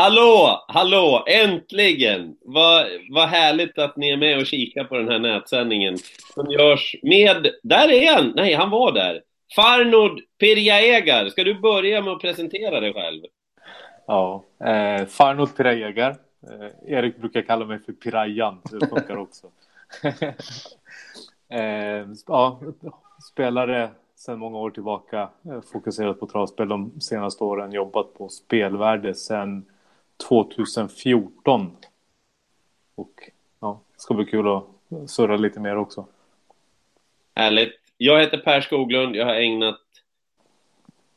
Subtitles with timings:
[0.00, 2.36] Hallå, hallå, äntligen!
[2.40, 5.98] Vad, vad härligt att ni är med och kikar på den här nätsändningen
[6.34, 8.32] som görs med, där är han!
[8.36, 9.22] Nej, han var där.
[9.56, 13.22] Farnod Pirjaegar, ska du börja med att presentera dig själv?
[14.06, 16.16] Ja, eh, Farnod Pirjaegar.
[16.50, 19.46] Eh, Erik brukar kalla mig för Pirayan, det funkar också.
[21.50, 22.60] eh, ja,
[23.32, 25.28] spelare sedan många år tillbaka,
[25.72, 29.64] fokuserat på travspel de senaste åren, jobbat på spelvärde sedan
[30.28, 31.76] 2014.
[32.94, 34.64] Och ja, det ska bli kul att
[35.10, 36.06] surra lite mer också.
[37.34, 37.80] Härligt.
[37.96, 39.16] Jag heter Per Skoglund.
[39.16, 39.80] Jag har ägnat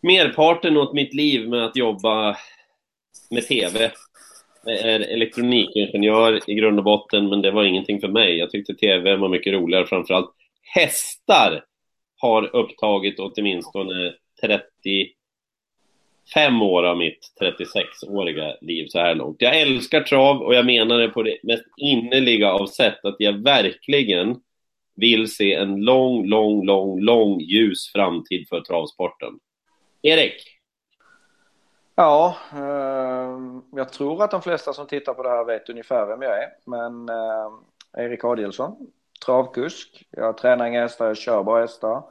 [0.02, 2.38] merparten åt mitt liv med att jobba
[3.30, 3.92] med TV.
[4.64, 8.38] Jag är elektronikingenjör i grund och botten, men det var ingenting för mig.
[8.38, 10.32] Jag tyckte TV var mycket roligare, framförallt
[10.62, 11.66] hästar
[12.18, 14.62] har upptagit åtminstone 30
[16.34, 19.38] fem år av mitt 36-åriga liv så här långt.
[19.40, 23.44] Jag älskar trav och jag menar det på det mest innerliga av sätt att jag
[23.44, 24.36] verkligen
[24.96, 29.40] vill se en lång, lång, lång, lång ljus framtid för travsporten.
[30.02, 30.44] Erik?
[31.96, 33.40] Ja, eh,
[33.72, 36.50] jag tror att de flesta som tittar på det här vet ungefär vem jag är.
[36.66, 38.78] Men eh, Erik Adielsson,
[39.26, 40.08] travkusk.
[40.10, 42.04] Jag tränar inga hästar, jag kör bara hästar.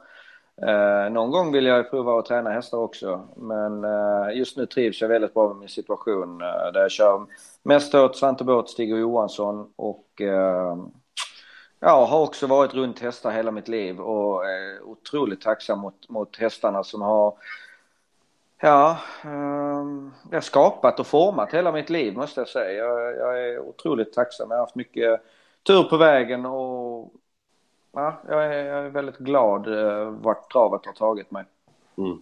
[0.67, 5.01] Eh, någon gång vill jag prova att träna hästar också, men eh, just nu trivs
[5.01, 7.25] jag väldigt bra med min situation eh, där jag kör
[7.63, 10.77] mest åt Svante Båth, Stig och Johansson och eh,
[11.79, 16.37] ja, har också varit runt hästar hela mitt liv och är otroligt tacksam mot, mot
[16.37, 17.33] hästarna som har
[18.63, 19.85] Ja, eh,
[20.29, 22.85] jag har skapat och format hela mitt liv måste jag säga.
[22.85, 24.49] Jag, jag är otroligt tacksam.
[24.49, 25.21] Jag har haft mycket
[25.63, 27.13] tur på vägen och
[27.93, 31.43] ja, jag, är, jag är väldigt glad eh, vart travet har tagit mig.
[31.97, 32.21] Mm.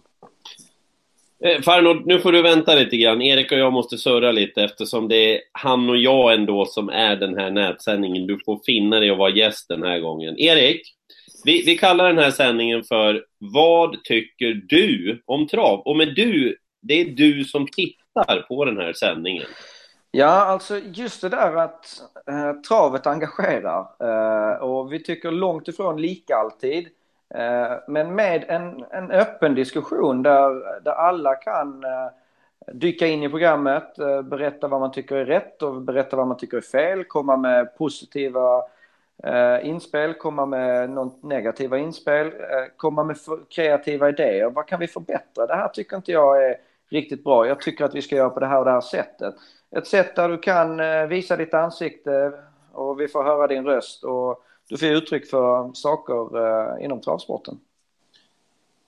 [1.44, 3.22] Eh, Farnord, nu får du vänta lite grann.
[3.22, 7.16] Erik och jag måste surra lite eftersom det är han och jag ändå som är
[7.16, 8.26] den här nätsändningen.
[8.26, 10.38] Du får finna dig och vara gäst den här gången.
[10.38, 10.82] Erik,
[11.44, 15.80] vi, vi kallar den här sändningen för Vad tycker du om trav?
[15.80, 19.46] Och med du, det är du som tittar på den här sändningen.
[20.12, 26.00] Ja, alltså just det där att eh, travet engagerar eh, och vi tycker långt ifrån
[26.02, 26.88] lika alltid.
[27.34, 32.08] Eh, men med en, en öppen diskussion där, där alla kan eh,
[32.72, 36.36] dyka in i programmet, eh, berätta vad man tycker är rätt och berätta vad man
[36.36, 38.62] tycker är fel, komma med positiva
[39.24, 43.16] eh, inspel, komma med något negativa inspel, eh, komma med
[43.50, 44.50] kreativa idéer.
[44.50, 45.46] Vad kan vi förbättra?
[45.46, 46.56] Det här tycker inte jag är
[46.90, 47.46] riktigt bra.
[47.46, 49.34] Jag tycker att vi ska göra på det här och det här sättet
[49.76, 52.32] ett sätt där du kan eh, visa ditt ansikte
[52.72, 57.58] och vi får höra din röst och du får uttryck för saker eh, inom travsporten.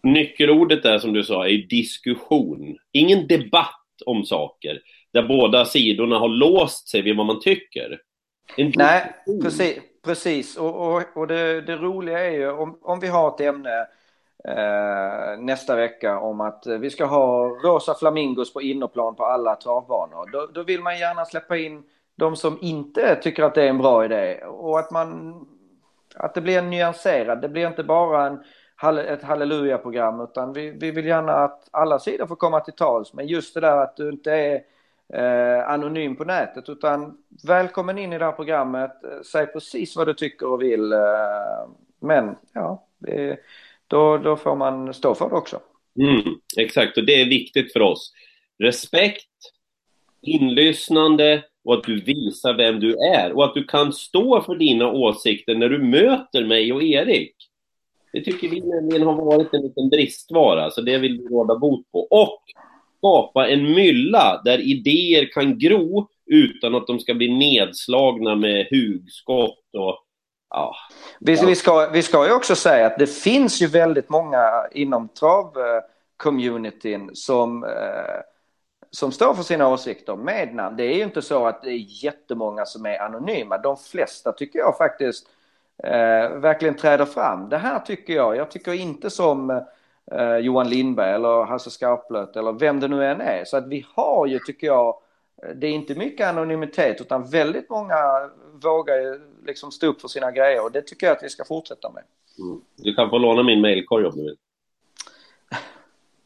[0.03, 2.79] Nyckelordet där som du sa är diskussion.
[2.93, 4.81] Ingen debatt om saker
[5.13, 8.01] där båda sidorna har låst sig vid vad man tycker.
[8.57, 9.79] Nej, precis.
[10.05, 10.57] precis.
[10.57, 13.87] Och, och, och det, det, roliga är ju om, om vi har ett ämne
[14.45, 20.31] eh, nästa vecka om att vi ska ha rosa flamingos på innerplan på alla travbanor.
[20.33, 21.83] Då, då vill man gärna släppa in
[22.17, 25.35] de som inte tycker att det är en bra idé och att man
[26.15, 28.39] att det blir en nyanserad, det blir inte bara en,
[28.99, 33.13] ett halleluja-program utan vi, vi vill gärna att alla sidor får komma till tals.
[33.13, 34.63] Men just det där att du inte är
[35.13, 40.07] eh, anonym på nätet utan välkommen in i det här programmet, eh, säg precis vad
[40.07, 40.93] du tycker och vill.
[40.93, 40.99] Eh,
[42.01, 43.39] men ja, det,
[43.93, 45.61] då, då får man stå för det också.
[46.01, 48.13] Mm, exakt, och det är viktigt för oss.
[48.59, 49.29] Respekt,
[50.23, 54.93] inlyssnande och att du visar vem du är och att du kan stå för dina
[54.93, 57.35] åsikter när du möter mig och Erik.
[58.13, 61.93] Det tycker vi nämligen har varit en liten bristvara, så det vill vi råda bot
[61.93, 62.01] på.
[62.01, 62.43] Och
[62.99, 69.65] skapa en mylla där idéer kan gro utan att de ska bli nedslagna med hugskott
[69.73, 69.99] och
[70.53, 70.77] Ja.
[71.21, 75.09] Vi, vi, ska, vi ska ju också säga att det finns ju väldigt många inom
[75.09, 78.21] trav-communityn som, eh,
[78.91, 80.77] som står för sina åsikter med namn.
[80.77, 83.59] Det är ju inte så att det är jättemånga som är anonyma.
[83.59, 85.27] De flesta tycker jag faktiskt
[85.85, 87.49] eh, verkligen träder fram.
[87.49, 88.37] Det här tycker jag.
[88.37, 89.51] Jag tycker inte som
[90.13, 93.45] eh, Johan Lindberg eller Hasse Skarplöt eller vem det nu än är.
[93.45, 95.02] Så att vi har ju, tycker jag,
[95.55, 97.97] det är inte mycket anonymitet utan väldigt många
[98.63, 101.91] vågar liksom stå upp för sina grejer och det tycker jag att vi ska fortsätta
[101.91, 102.03] med.
[102.39, 102.61] Mm.
[102.77, 104.37] Du kan få låna min mailkorg om du vill.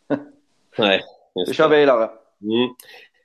[0.78, 1.02] Nej.
[1.46, 2.10] Vi kör vidare.
[2.42, 2.74] Mm.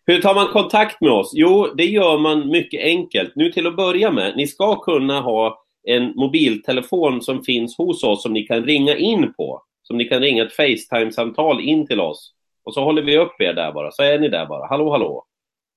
[0.06, 1.32] Hur tar man kontakt med oss?
[1.34, 3.36] Jo, det gör man mycket enkelt.
[3.36, 8.24] Nu till att börja med, ni ska kunna ha en mobiltelefon som finns hos oss
[8.24, 9.64] som ni kan ringa in på.
[9.84, 12.34] Som ni kan ringa ett Facetime-samtal in till oss.
[12.64, 14.68] Och så håller vi upp er där bara, så är ni där bara.
[14.68, 15.26] Hallå, hallå.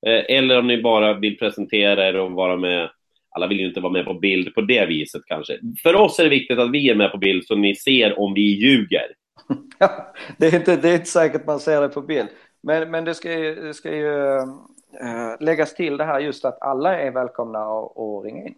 [0.06, 2.90] Eh, eller om ni bara vill presentera er och vara med.
[3.30, 5.58] Alla vill ju inte vara med på bild på det viset kanske.
[5.82, 8.34] För oss är det viktigt att vi är med på bild så ni ser om
[8.34, 9.06] vi ljuger.
[10.38, 12.28] det, är inte, det är inte säkert man ser det på bild.
[12.62, 16.62] Men, men det ska ju, det ska ju äh, läggas till det här just att
[16.62, 18.54] alla är välkomna att ringa in.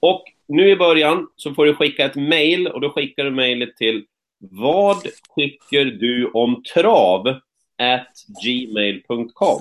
[0.00, 3.76] Och nu i början så får du skicka ett mail och då skickar du mejlet
[3.76, 4.04] till
[4.38, 4.96] vad
[5.36, 7.40] tycker du om trav?
[7.78, 9.60] at gmail.com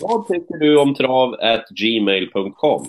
[0.00, 1.34] vad tycker du om trav?
[1.40, 2.86] at gmail.com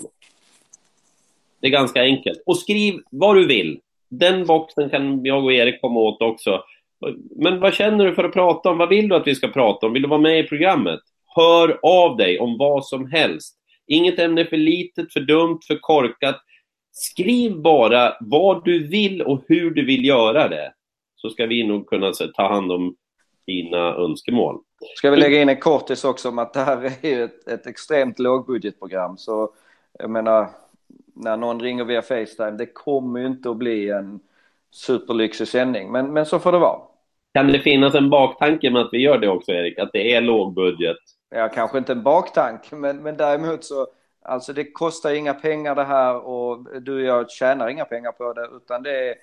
[1.60, 2.42] Det är ganska enkelt.
[2.46, 3.80] Och skriv vad du vill.
[4.08, 6.62] Den boxen kan jag och Erik komma åt också.
[7.36, 8.78] Men vad känner du för att prata om?
[8.78, 9.92] Vad vill du att vi ska prata om?
[9.92, 11.00] Vill du vara med i programmet?
[11.36, 13.54] Hör av dig om vad som helst.
[13.86, 16.40] Inget ämne för litet, för dumt, för korkat.
[16.92, 20.72] Skriv bara vad du vill och hur du vill göra det.
[21.16, 22.96] Så ska vi nog kunna ta hand om
[23.46, 24.60] dina önskemål.
[24.96, 28.18] Ska vi lägga in en kortis också om att det här är ett, ett extremt
[28.18, 29.16] lågbudgetprogram.
[29.16, 29.52] Så
[29.98, 30.48] jag menar,
[31.14, 34.20] när någon ringer via Facetime, det kommer ju inte att bli en
[34.70, 35.92] superlyxig sändning.
[35.92, 36.80] Men, men så får det vara.
[37.34, 39.78] Kan det finnas en baktanke med att vi gör det också, Erik?
[39.78, 40.96] Att det är lågbudget?
[41.30, 43.86] Ja, kanske inte en baktanke, men, men däremot så
[44.28, 48.32] Alltså det kostar inga pengar det här och du och jag tjänar inga pengar på
[48.32, 49.14] det utan det är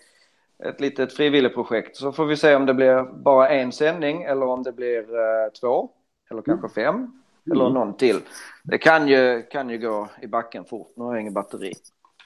[0.63, 1.97] ett litet frivilligprojekt.
[1.97, 5.51] Så får vi se om det blir bara en sändning eller om det blir eh,
[5.61, 5.89] två
[6.31, 7.11] eller kanske fem mm.
[7.51, 8.19] eller någon till.
[8.63, 10.93] Det kan ju, kan ju gå i backen fort.
[10.95, 11.73] Nu har jag ingen batteri.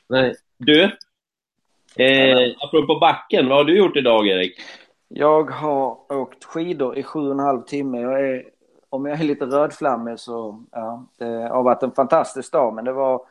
[0.07, 0.35] Nej.
[0.57, 0.83] Du,
[1.95, 4.61] eh, apropå backen, vad har du gjort idag Erik?
[5.07, 8.01] Jag har åkt skidor i sju och en halv timme.
[8.01, 8.43] Jag är
[8.89, 12.73] om jag är lite rödflammig så, ja, det har varit en fantastisk dag.
[12.73, 13.21] Men det var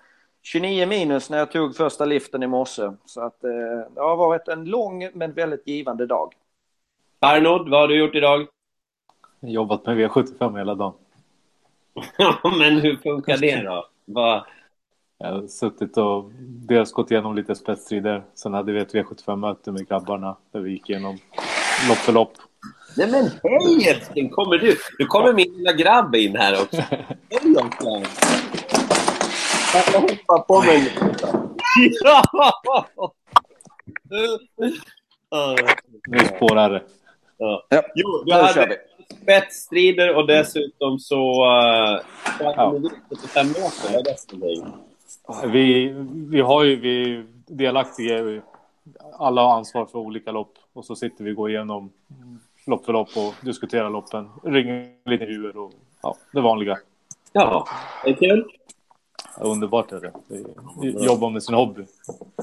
[0.52, 2.82] 29 minus när jag tog första liften i morse.
[3.04, 3.50] Så att eh,
[3.94, 6.32] det har varit en lång men väldigt givande dag.
[7.20, 8.46] Arnold, vad har du gjort idag?
[9.40, 10.92] Jobbat med V75 hela dagen.
[12.58, 13.86] men hur funkar det då?
[14.04, 14.44] Vad...
[15.18, 16.30] Jag har suttit och
[16.68, 18.24] dels gått igenom lite spetsstrider.
[18.34, 21.18] Sen hade vi ett V75-möte med grabbarna där vi gick igenom
[21.88, 22.32] lopp för lopp.
[22.96, 24.30] Nej men hej älskling!
[24.30, 24.76] Kommer du?
[24.98, 26.82] Nu kommer min lilla grabb in här också.
[27.30, 27.54] Hej
[30.46, 30.92] På mig
[32.00, 32.22] Ja!
[36.08, 36.82] Nu spårar det.
[37.38, 37.66] Ja.
[37.94, 38.76] Jo, du hade
[39.22, 41.44] spetsstrider och dessutom så...
[41.44, 42.00] Uh,
[42.40, 42.74] ja.
[45.46, 45.94] vi,
[46.30, 46.76] vi har ju...
[46.76, 48.42] Vi delaktiga.
[49.18, 50.52] Alla har ansvar för olika lopp.
[50.72, 51.92] Och så sitter vi och går igenom
[52.66, 54.30] lopp för lopp och diskutera loppen.
[54.44, 55.72] Ringer lite huvud och
[56.02, 56.78] ja, det vanliga.
[57.32, 57.68] Ja,
[58.04, 58.50] det är kul.
[59.40, 60.12] Underbart är det.
[61.04, 61.86] jobba med sin hobby.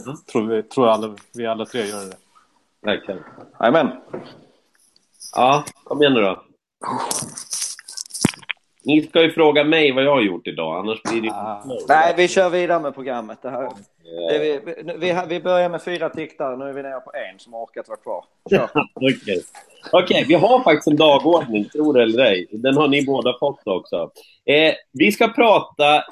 [0.06, 0.18] Mm.
[0.32, 2.18] Tror, vi, tror alla, vi alla tre gör det.
[2.82, 3.24] Verkligen.
[3.60, 3.92] Jajamän.
[5.36, 6.44] Ja, kom igen nu då.
[8.84, 11.64] Ni ska ju fråga mig vad jag har gjort idag, annars blir det ah.
[11.88, 13.42] Nej, vi kör vidare med programmet.
[13.42, 13.70] Det här.
[14.06, 17.54] Det vi, vi, vi, börjar med fyra tiktare, nu är vi nere på en som
[17.54, 18.26] har orkat vara kvar.
[18.94, 20.04] Okej, okay.
[20.04, 20.26] okay.
[20.28, 22.48] vi har faktiskt en dagordning, tror det eller ej.
[22.52, 24.12] Den har ni båda fått också.
[24.46, 26.04] Eh, vi ska prata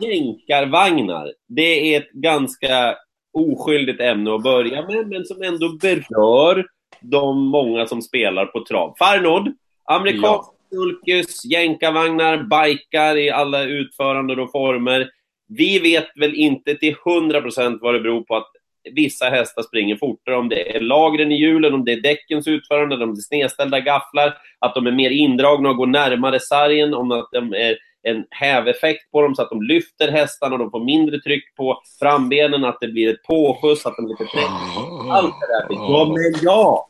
[0.00, 1.32] jänkarvagnar.
[1.48, 2.96] Det är ett ganska
[3.32, 6.66] oskyldigt ämne att börja med, men som ändå berör
[7.00, 8.94] de många som spelar på trav.
[8.98, 9.52] Farnod,
[9.84, 15.10] amerikansk ja sulkus, jänkarvagnar, bikar i alla utföranden och former.
[15.48, 18.50] Vi vet väl inte till 100% vad det beror på att
[18.92, 23.04] vissa hästar springer fortare, om det är lagren i hjulen, om det är däckens utförande,
[23.04, 27.12] om det är snedställda gafflar, att de är mer indragna och går närmare sargen, om
[27.12, 30.84] att de är en häveffekt på dem så att de lyfter hästarna och de får
[30.84, 35.12] mindre tryck på frambenen, att det blir ett påskjuts, att de är lite trängda.
[35.12, 35.66] Allt det där.
[35.70, 36.88] Ja, men ja!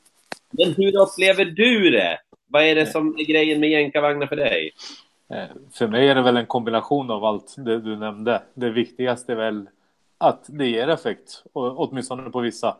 [0.50, 2.18] Men hur upplever du det?
[2.48, 4.70] Vad är det som är grejen med jänkarvagnar för dig?
[5.28, 8.42] Eh, för mig är det väl en kombination av allt det du nämnde.
[8.54, 9.68] Det viktigaste är väl
[10.18, 12.76] att det ger effekt, åtminstone på vissa.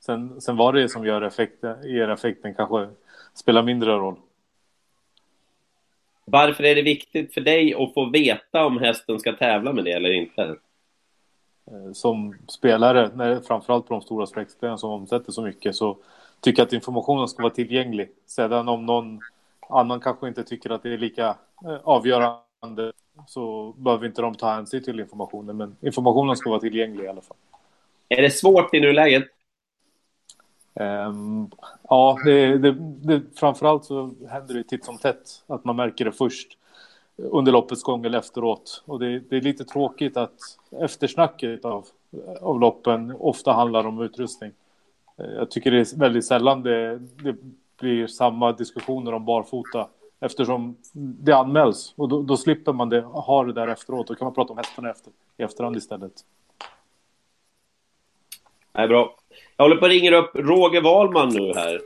[0.00, 2.88] Sen, sen vad det är som gör effekten, ger effekten kanske
[3.34, 4.16] spelar mindre roll.
[6.24, 9.92] Varför är det viktigt för dig att få veta om hästen ska tävla med det
[9.92, 10.56] eller inte?
[11.70, 15.96] Eh, som spelare, när, framförallt på de stora sträckspelen som omsätter så mycket, så
[16.40, 18.10] tycker att informationen ska vara tillgänglig.
[18.26, 19.20] Sedan om någon
[19.68, 22.92] annan kanske inte tycker att det är lika eh, avgörande
[23.26, 25.56] så behöver inte de ta hänsyn till informationen.
[25.56, 27.36] Men informationen ska vara tillgänglig i alla fall.
[28.08, 29.24] Är det svårt i nuläget?
[30.74, 31.50] Um,
[31.88, 36.12] ja, det, det, det, framförallt så händer det titt som tätt att man märker det
[36.12, 36.58] först
[37.16, 38.82] under loppets gång eller efteråt.
[38.86, 40.38] Och det, det är lite tråkigt att
[40.80, 41.86] eftersnacket av,
[42.40, 44.52] av loppen ofta handlar om utrustning.
[45.16, 47.36] Jag tycker det är väldigt sällan det, det
[47.76, 49.88] blir samma diskussioner om barfota
[50.24, 54.06] Eftersom det anmäls och då, då slipper man det, ha det där efteråt.
[54.06, 56.12] Då kan man prata om hästarna efter, i efterhand istället.
[58.72, 59.16] Nej, bra.
[59.56, 61.80] Jag håller på att ringa upp Roger Wahlman nu här.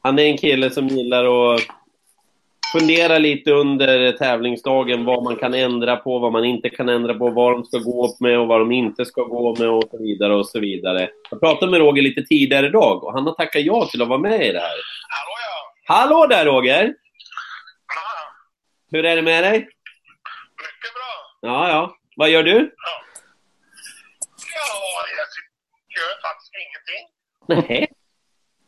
[0.00, 1.60] Han är en kille som gillar att
[2.72, 7.30] fundera lite under tävlingsdagen vad man kan ändra på, vad man inte kan ändra på,
[7.30, 10.34] vad de ska gå med och vad de inte ska gå med och så vidare
[10.34, 11.10] och så vidare.
[11.30, 14.18] Jag pratade med Roger lite tidigare idag och han har tackat ja till att vara
[14.18, 14.76] med i det här.
[15.08, 15.94] Hallå ja!
[15.94, 16.94] Hallå där Roger!
[18.90, 19.58] Hur är det med dig?
[19.58, 21.50] Mycket bra.
[21.50, 21.96] Ja, ja.
[22.16, 22.50] Vad gör du?
[22.50, 22.66] Ja,
[25.16, 25.26] jag
[25.96, 27.04] gör faktiskt ingenting.
[27.48, 27.88] Nej.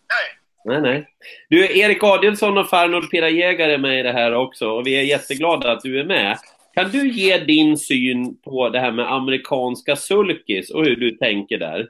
[0.09, 0.27] Nej.
[0.65, 1.14] Nej, nej.
[1.55, 5.07] Du, Erik Adielsson och Farnold Pirajägare är med i det här också och vi är
[5.15, 6.39] jätteglada att du är med.
[6.77, 11.59] Kan du ge din syn på det här med amerikanska sulkis och hur du tänker
[11.69, 11.81] där?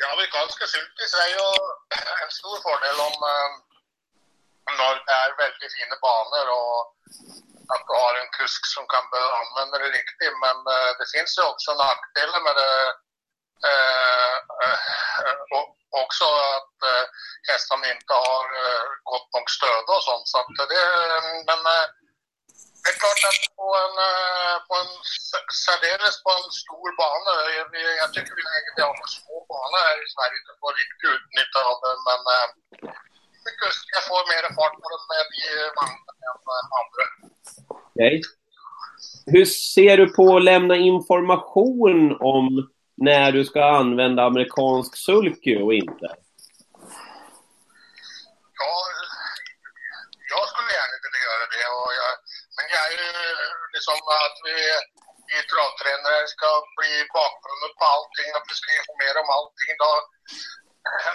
[0.00, 1.44] Ja, amerikanska sulkis är ju
[2.24, 3.50] en stor fördel om eh,
[4.68, 4.74] om
[5.06, 6.78] det är väldigt fina banor och
[7.72, 9.06] att du har en kusk som kan
[9.42, 10.36] använda det riktigt.
[10.44, 13.03] Men eh, det finns ju också nackdelar med det.
[13.70, 15.70] Eh, eh, och
[16.02, 17.04] också att eh,
[17.50, 20.26] hästarna inte har eh, gott nog stöd och sånt.
[20.32, 20.84] Så att det,
[21.48, 21.86] men eh,
[22.84, 24.92] det är klart att på en, eh, på en
[25.64, 27.68] särdeles på en stor bana, eh, jag,
[28.02, 31.04] jag tycker vi lägger har för små banor här i Sverige för att få riktigt
[31.14, 31.96] utnyttja av det.
[32.08, 32.46] Men eh,
[33.94, 35.42] jag får mer fart på den med de
[35.78, 37.04] vagnarna än eh, andra.
[37.88, 38.16] Okej.
[39.26, 45.74] Hur ser du på att lämna information om när du ska använda amerikansk sulky och
[45.74, 46.08] inte?
[48.60, 48.74] Ja,
[50.32, 51.66] jag skulle gärna vilja göra det.
[51.78, 52.12] Och jag,
[52.56, 53.10] men jag är ju
[53.74, 54.56] liksom att vi,
[55.30, 56.48] vi travtränare ska
[56.78, 59.72] bli bakgrunden på allting, att vi ska informera om allting.
[59.82, 59.90] Då,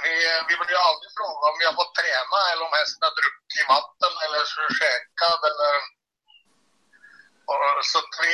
[0.06, 0.16] vi,
[0.48, 3.66] vi blir ju aldrig fråga om vi har fått träna eller om hästen har druckit
[3.76, 4.42] vatten eller
[4.82, 5.74] käkat eller...
[7.50, 8.34] Och, så att vi...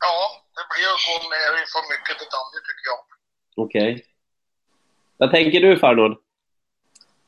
[0.00, 0.18] Ja,
[0.56, 3.00] det blir att gå ner i för mycket detaljer tycker jag.
[3.64, 4.06] Okej.
[5.16, 6.16] Vad tänker du Farnord?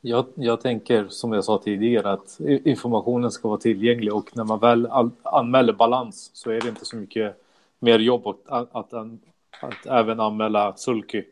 [0.00, 4.58] Jag, jag tänker som jag sa tidigare att informationen ska vara tillgänglig och när man
[4.58, 4.88] väl
[5.22, 7.42] anmäler balans så är det inte så mycket
[7.78, 8.94] mer jobb att, att, att,
[9.60, 11.24] att även anmäla sulky.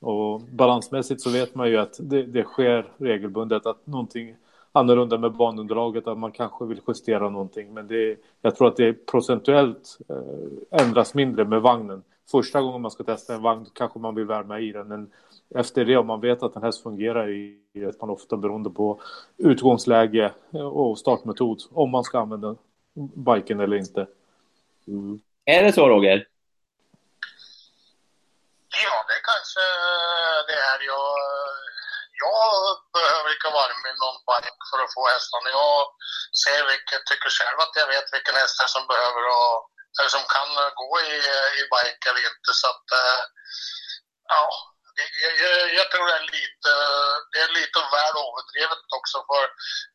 [0.00, 4.36] Och balansmässigt så vet man ju att det, det sker regelbundet att någonting
[4.78, 7.74] annorlunda med banunderlaget, att man kanske vill justera någonting.
[7.74, 12.02] Men det, jag tror att det procentuellt eh, ändras mindre med vagnen.
[12.30, 15.10] Första gången man ska testa en vagn kanske man vill värma i den, men
[15.54, 19.00] efter det om man vet att en häst fungerar i vet man ofta beroende på
[19.36, 20.32] utgångsläge
[20.72, 22.56] och startmetod om man ska använda
[23.14, 24.06] biken eller inte.
[24.88, 25.20] Mm.
[25.44, 26.26] Är det så Roger?
[28.84, 29.64] Ja, det kanske
[30.48, 30.78] det är.
[30.86, 31.16] Jag,
[32.22, 32.85] jag
[33.46, 35.48] behöver varm i någon bike för att få hästarna.
[35.50, 35.80] Jag
[36.42, 39.56] ser vilket, tycker själv att jag vet vilken häst som behöver och,
[39.98, 40.50] eller som kan
[40.82, 41.14] gå i,
[41.60, 42.50] i bike eller inte.
[42.60, 43.20] Så att, eh,
[44.34, 44.44] ja,
[45.22, 46.70] jag, jag, jag tror det är lite,
[47.32, 49.16] det är lite väl överdrivet också.
[49.30, 49.44] För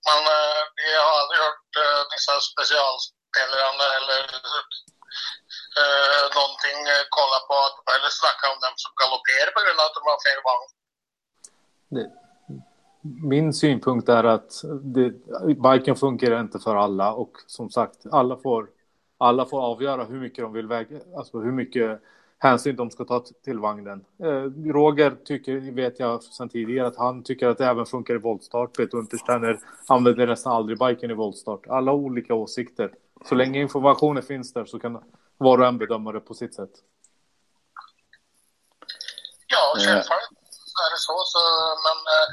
[0.08, 0.62] man, eh,
[0.96, 4.22] jag har aldrig hört eh, dessa specialspelare eller
[5.82, 6.80] eh, någonting
[7.18, 10.20] kolla på att, eller snacka om dem som galopperar på grund av att de har
[10.28, 10.70] fel vagn.
[11.96, 12.21] Det,
[13.02, 15.14] min synpunkt är att det,
[15.56, 18.68] biken fungerar inte för alla och som sagt, alla får,
[19.18, 22.02] alla får avgöra hur mycket de vill väga, alltså hur mycket
[22.38, 24.06] hänsyn de ska ta till vagnen.
[24.24, 28.18] Eh, Roger tycker, vet jag sedan tidigare, att han tycker att det även funkar i
[28.18, 28.78] voltstart.
[28.78, 31.68] Peter Untersteiner använder nästan aldrig biken i voltstart.
[31.68, 32.92] Alla olika åsikter.
[33.30, 35.04] Så länge informationen finns där så kan
[35.38, 36.72] var och en bedöma det på sitt sätt.
[39.48, 39.86] Ja, Eh.
[39.86, 40.32] självfallet
[40.86, 41.18] är det så.
[41.34, 41.42] så
[41.86, 42.28] men eh,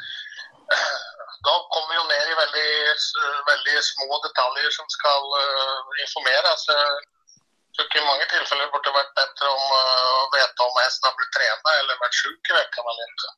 [1.47, 3.03] då kommer vi ju ner i väldigt,
[3.51, 6.63] väldigt små detaljer som ska eh, informeras.
[6.69, 11.07] Jag tycker i många tillfällen borde det varit bättre om eh, att veta om hästen
[11.09, 13.29] har blivit tränad eller varit sjuk i veckan eller inte.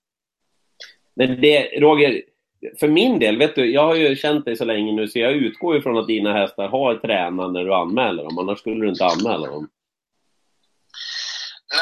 [1.19, 2.13] Men det, Roger,
[2.81, 5.33] för min del, vet du, jag har ju känt dig så länge nu så jag
[5.33, 9.11] utgår ifrån att dina hästar har tränat när du anmäler dem, annars skulle du inte
[9.13, 9.65] anmäla dem.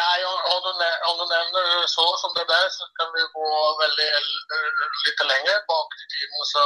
[0.00, 0.18] Nej,
[0.54, 0.70] om, du,
[1.08, 1.64] om du nämner
[1.96, 3.48] så som det där så kan vi gå
[3.82, 6.40] väldigt, eh, lite längre bak i tiden.
[6.54, 6.62] Så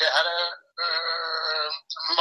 [0.00, 0.46] det här är,
[0.82, 1.70] eh,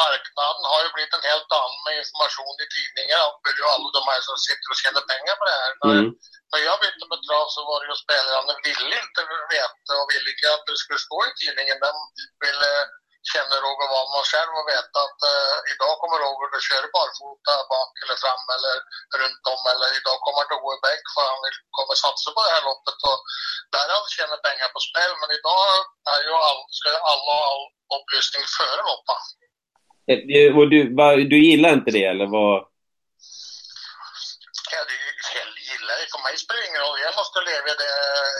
[0.01, 3.21] marknaden har ju blivit en helt annan med information i tidningar.
[3.29, 3.41] Och
[3.73, 5.71] alla de här som sitter och tjänar pengar på det här.
[5.81, 6.09] När, Mm.
[6.51, 9.21] när jag bytte med trav så var det ju spelarna ville inte
[9.55, 11.77] veta och ville inte att det skulle stå i tidningen.
[11.85, 11.91] De
[12.43, 12.71] ville
[13.33, 17.91] känner Roger Wahlman själv och vet att uh, idag kommer Roger att köra barfota bak
[18.01, 18.75] eller fram eller
[19.21, 22.27] runt om eller idag kommer han att gå i bäck för han vill, kommer satsa
[22.35, 23.19] på det här loppet och
[23.73, 25.11] där han tjänar pengar på spel.
[25.21, 25.63] Men idag
[26.13, 27.65] är ju all, ska alla ha all
[27.95, 29.23] upplysning före loppet.
[30.11, 32.57] Eh, och du, va, du gillar inte det eller vad?
[34.73, 34.97] Ja, det
[35.69, 36.09] gillar jag.
[36.13, 37.05] För mig spelar det ingen roll.
[37.07, 37.93] Jag måste leva i det,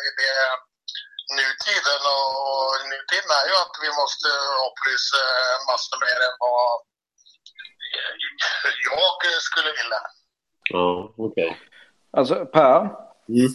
[0.08, 0.32] i det
[1.36, 4.30] nutiden och nutiden är ju att vi måste
[4.68, 5.22] upplysa
[5.72, 6.62] massa mer än vad
[9.36, 10.02] jag skulle vilja.
[10.70, 11.46] Ja, okej.
[11.46, 11.58] Okay.
[12.12, 13.52] Alltså Per, mm.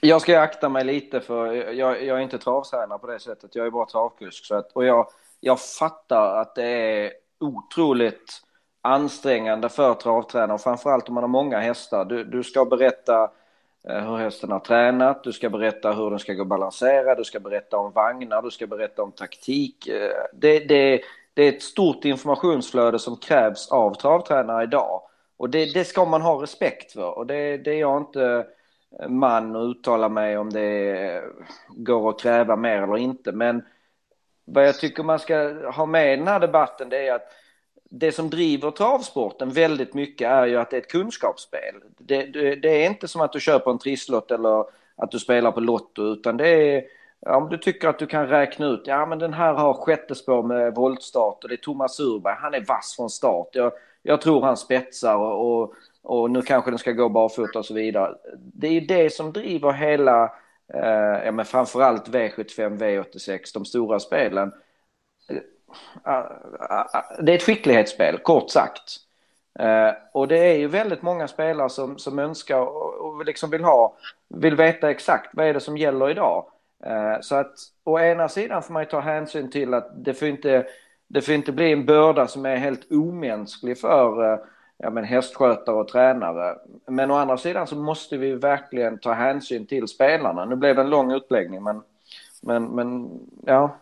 [0.00, 3.54] jag ska akta mig lite för jag, jag är inte travtränare på det sättet.
[3.54, 4.44] Jag är bara travkusk.
[4.44, 5.08] Så att, och jag,
[5.40, 8.40] jag fattar att det är otroligt
[8.82, 12.04] ansträngande för travtränare, framförallt om man har många hästar.
[12.04, 13.41] Du, du ska berätta Eh,
[13.88, 17.40] Eh, hur hästen har tränat, du ska berätta hur den ska gå balansera, du ska
[17.40, 19.88] berätta om vagnar, du ska berätta om taktik.
[19.88, 21.00] Eh, det, det,
[21.34, 25.02] det är ett stort informationsflöde som krävs av travtränare idag.
[25.36, 28.46] Och det, det ska man ha respekt för och det, det är jag inte
[29.08, 31.22] man att uttala mig om det
[31.68, 33.32] går att kräva mer eller inte.
[33.32, 33.62] Men
[34.44, 35.36] vad jag tycker man ska
[35.70, 37.28] ha med i den här debatten det är att
[37.94, 41.74] det som driver travsporten väldigt mycket är ju att det är ett kunskapsspel.
[41.98, 44.64] Det, det, det är inte som att du köper en trisslott eller
[44.96, 46.84] att du spelar på Lotto utan det är
[47.26, 50.42] om du tycker att du kan räkna ut, ja men den här har sjätte spår
[50.42, 53.48] med voltstart och det är Thomas Urberg, han är vass från start.
[53.52, 53.72] Jag,
[54.02, 57.74] jag tror han spetsar och, och, och, nu kanske den ska gå barfota och så
[57.74, 58.14] vidare.
[58.36, 60.24] Det är det som driver hela,
[60.74, 64.52] eh, ja men framförallt V75, V86, de stora spelen
[66.02, 66.22] Ah,
[66.60, 68.98] ah, ah, det är ett skicklighetsspel, kort sagt.
[69.58, 72.58] Eh, och det är ju väldigt många spelare som, som önskar
[73.02, 73.96] och liksom vill ha,
[74.28, 76.44] vill veta exakt vad är det som gäller idag.
[76.84, 80.28] Eh, så att å ena sidan får man ju ta hänsyn till att det får
[80.28, 80.66] inte,
[81.08, 84.38] det får inte bli en börda som är helt omänsklig för eh,
[84.76, 86.58] ja, men hästskötare och tränare.
[86.86, 90.44] Men å andra sidan så måste vi verkligen ta hänsyn till spelarna.
[90.44, 91.82] Nu blev det en lång utläggning men,
[92.42, 93.76] men, men ja,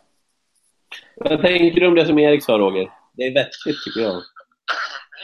[1.25, 2.87] vad tänker du om det som Erik sa, Roger?
[3.17, 4.17] Det är vettigt, tycker jag.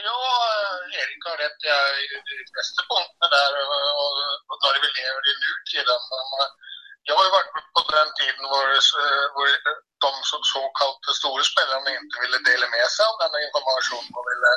[0.07, 0.19] Ja,
[1.01, 1.59] Erik har rätt.
[1.71, 3.51] Jag är ju de flesta punkterna där
[4.03, 4.15] och,
[4.49, 6.03] och när vi lever i nutiden.
[6.17, 6.47] Eh,
[7.07, 8.65] jag har ju varit på den tiden var
[10.05, 10.11] de
[10.53, 14.51] så kallade stora spelarna inte ville dela med sig av den informationen och ville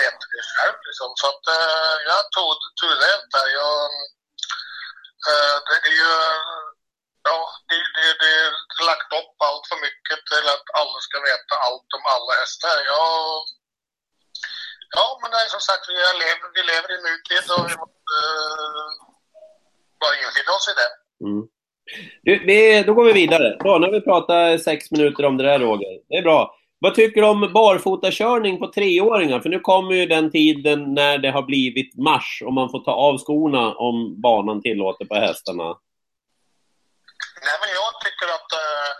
[0.00, 0.78] veta det själv.
[0.88, 1.08] Liksom.
[1.20, 3.00] Så att, eh, jag tog, tog det
[3.34, 3.48] där.
[3.60, 3.84] Jag,
[5.28, 6.12] eh, det är ju
[7.30, 11.54] Ja, det, det, det är lagt upp allt för mycket till att alla ska veta
[11.66, 12.76] allt om alla hästar.
[12.92, 13.04] Ja,
[14.96, 18.14] ja men det är som sagt, vi lever, vi lever i nutid och vi måste
[18.20, 18.88] uh,
[20.00, 20.90] bara infinna oss i det.
[21.26, 21.42] Mm.
[22.26, 23.46] Du, vi, då går vi vidare.
[23.64, 25.94] Bra, nu har vi pratat sex minuter om det där Roger.
[26.08, 26.40] Det är bra.
[26.78, 29.40] Vad tycker du om barfotakörning på treåringar?
[29.40, 32.92] För nu kommer ju den tiden när det har blivit mars och man får ta
[32.92, 35.76] av skorna om banan tillåter på hästarna.
[37.46, 38.90] Nej, men jag tycker att, äh,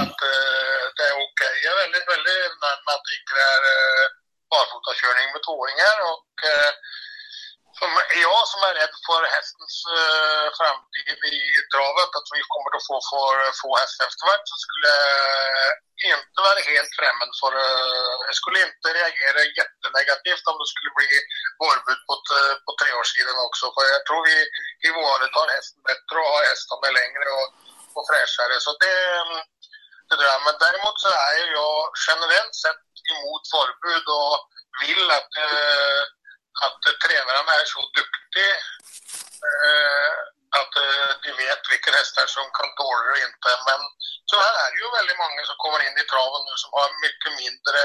[0.00, 1.26] att äh, det är okej.
[1.28, 1.54] Okay.
[1.64, 4.04] Jag är väldigt, väldigt nöjd med att det inte är äh,
[4.52, 5.96] barfotakörning med tvååringar.
[6.12, 6.72] Och, äh,
[7.78, 7.90] som
[8.26, 11.38] jag som är rädd för hästens äh, framtid i
[11.74, 14.92] travet, att vi kommer att få för få hästar eftervärld, så skulle
[16.08, 17.52] jag inte vara helt främmande för...
[17.66, 21.10] Äh, jag skulle inte reagera jättenegativt om det skulle bli
[21.60, 22.14] vårbud på,
[22.64, 23.64] på treårssidan också.
[23.74, 24.36] För jag tror vi
[24.86, 27.26] i våren tar hästen bättre och har hästarna längre.
[27.38, 27.48] Och,
[27.98, 28.54] och fräschare.
[28.64, 29.42] Så det, mm,
[30.08, 30.38] det där.
[30.46, 34.36] Men däremot så är jag generellt sett emot förbud och
[34.82, 36.02] vill att, eh,
[36.64, 38.54] att tränarna är så duktiga
[39.50, 40.18] eh,
[40.60, 43.50] att eh, de vet vilka hästar som kan tåla och inte.
[43.68, 43.80] Men
[44.30, 46.88] så här är det ju väldigt många som kommer in i traven nu som har
[47.06, 47.82] mycket mindre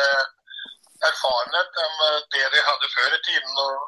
[1.10, 1.95] erfarenhet än
[2.32, 3.80] det de hade förr i tiden och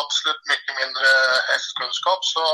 [0.00, 1.08] absolut mycket mindre
[1.50, 2.20] hästkunskap.
[2.34, 2.44] Så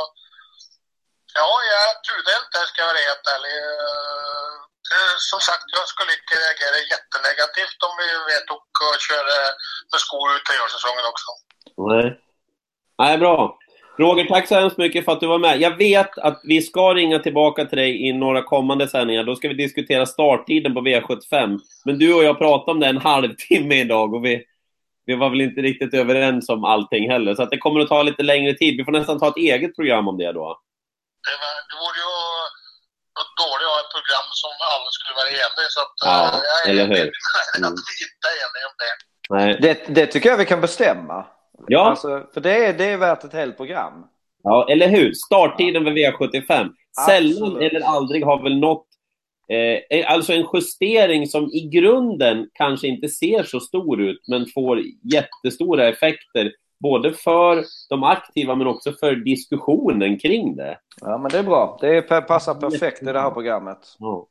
[1.41, 3.55] Ja, jag är tudelt där ska jag vara helt ärlig.
[3.69, 4.53] Eh,
[4.95, 8.69] eh, som sagt, jag skulle inte reagera jättenegativt om vi vet och
[9.09, 9.53] köra eh,
[9.93, 11.31] med skor ut säsongen också.
[11.91, 12.09] Nej.
[13.03, 13.37] Nej, bra.
[13.99, 15.61] Roger, tack så hemskt mycket för att du var med.
[15.61, 19.25] Jag vet att vi ska ringa tillbaka till dig i några kommande sändningar.
[19.25, 21.59] Då ska vi diskutera starttiden på V75.
[21.85, 24.45] Men du och jag pratade om det en halvtimme idag och vi,
[25.07, 27.35] vi var väl inte riktigt överens om allting heller.
[27.35, 28.77] Så att det kommer att ta lite längre tid.
[28.77, 30.62] Vi får nästan ta ett eget program om det då.
[31.27, 32.13] Det, var, det vore ju
[33.43, 36.55] dåligt att ha ett program som alla skulle vara eniga så att, ja, uh, jag
[36.59, 37.09] är eller hur?
[37.57, 37.69] Mm.
[37.69, 38.95] att vi inte är eniga om det.
[39.35, 39.51] Nej.
[39.65, 41.27] Det, det tycker jag vi kan bestämma.
[41.67, 41.91] Ja.
[41.91, 43.95] Alltså, för det är, det är värt ett helt program.
[44.43, 45.13] Ja, eller hur?
[45.15, 46.71] Starttiden för V75.
[47.07, 48.87] Sällan eller aldrig har väl något
[49.53, 54.83] Eh, alltså en justering som i grunden kanske inte ser så stor ut, men får
[55.13, 60.79] jättestora effekter både för de aktiva men också för diskussionen kring det.
[61.01, 61.79] Ja, men det är bra.
[61.81, 63.79] Det passar perfekt i det här programmet.
[63.99, 64.27] Ja.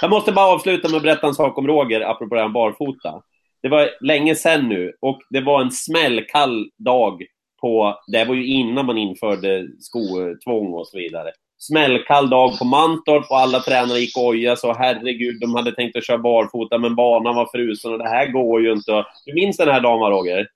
[0.00, 3.22] Jag måste bara avsluta med att berätta en sak om Roger, apropå det här barfota.
[3.62, 7.22] Det var länge sedan nu och det var en smällkall dag
[7.60, 7.98] på...
[8.06, 11.30] Det var ju innan man införde skotvång och så vidare.
[11.58, 15.96] Smällkall dag på Mantorp och alla tränare gick och ojade så herregud, de hade tänkt
[15.96, 19.04] att köra barfota men banan var frusen och det här går ju inte.
[19.26, 20.46] Du minns den här dagen, Roger?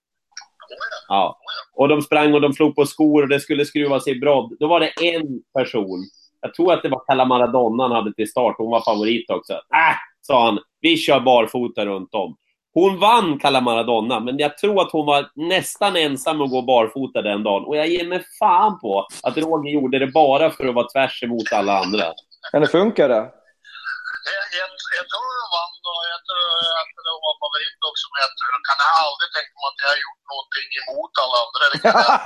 [1.09, 1.39] Ja.
[1.75, 4.57] Och de sprang och de slog på skor och det skulle skruvas i brodd.
[4.61, 6.05] Då var det en person,
[6.41, 9.53] jag tror att det var Kalla Maradona han hade till start, hon var favorit också.
[9.53, 12.37] Äh, sa han, vi kör barfota runt om.
[12.75, 17.23] Hon vann Kalla Maradona, men jag tror att hon var nästan ensam att gå barfota
[17.23, 17.65] den dagen.
[17.65, 21.23] Och jag ger mig fan på att Roger gjorde det bara för att vara tvärs
[21.23, 22.05] emot alla andra.
[22.53, 23.15] Men det funkade?
[23.15, 24.69] Jag, jag,
[25.01, 26.47] jag tror hon vann och jag tror
[26.81, 28.05] att hon var favorit också.
[28.13, 31.37] Men jag, tror, jag kan aldrig tänka mig att jag har gjort någonting emot alla
[31.45, 31.65] andra.
[31.73, 32.19] Det kan jag...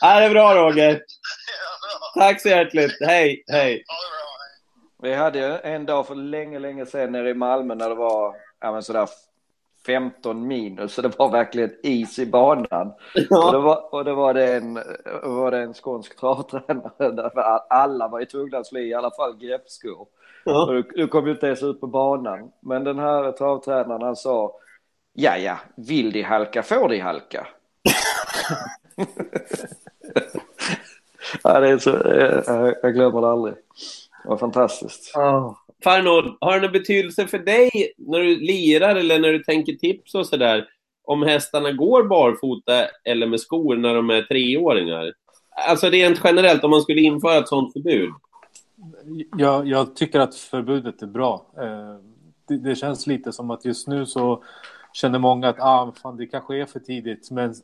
[0.00, 0.94] ja, det är bra Roger.
[2.14, 2.96] Tack så hjärtligt.
[3.00, 3.84] Hej, hej.
[5.02, 8.72] Vi hade en dag för länge, länge sedan nere i Malmö när det var ja,
[8.72, 9.08] men sådär
[9.86, 12.92] 15 minus, så det var verkligen is i banan.
[13.14, 13.46] Ja.
[13.46, 14.74] Och, det var, och det var det en,
[15.22, 17.30] var det en skånsk travtränare där
[17.70, 20.06] alla var ju tvungna att slå i, i alla fall greppskor.
[20.44, 20.66] Ja.
[20.66, 22.52] Och du, du kom ju inte ens ut på banan.
[22.60, 24.52] Men den här travtränaren han sa,
[25.12, 27.46] ja ja, vill de halka får de halka.
[31.42, 33.54] ja, det är så, jag, jag glömmer det aldrig.
[34.22, 35.16] Det var fantastiskt.
[35.16, 35.54] Oh.
[35.84, 40.14] Farnod, har det någon betydelse för dig när du lirar eller när du tänker tips
[40.14, 40.68] och sådär?
[41.04, 45.12] Om hästarna går barfota eller med skor när de är treåringar?
[45.68, 48.10] Alltså rent generellt, om man skulle införa ett sådant förbud?
[49.36, 51.46] Jag, jag tycker att förbudet är bra.
[51.56, 51.96] Eh,
[52.48, 54.44] det, det, känns lite som att just nu så
[54.92, 57.30] känner många att ah, fan, det kanske är för tidigt.
[57.30, 57.54] Men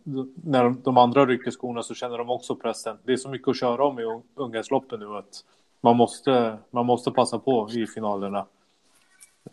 [0.44, 2.98] när de, de andra rycker skorna så känner de också pressen.
[3.04, 4.04] Det är så mycket att köra om i
[4.36, 5.44] ungdomsloppen nu att
[5.80, 8.46] man måste, man måste passa på i finalerna.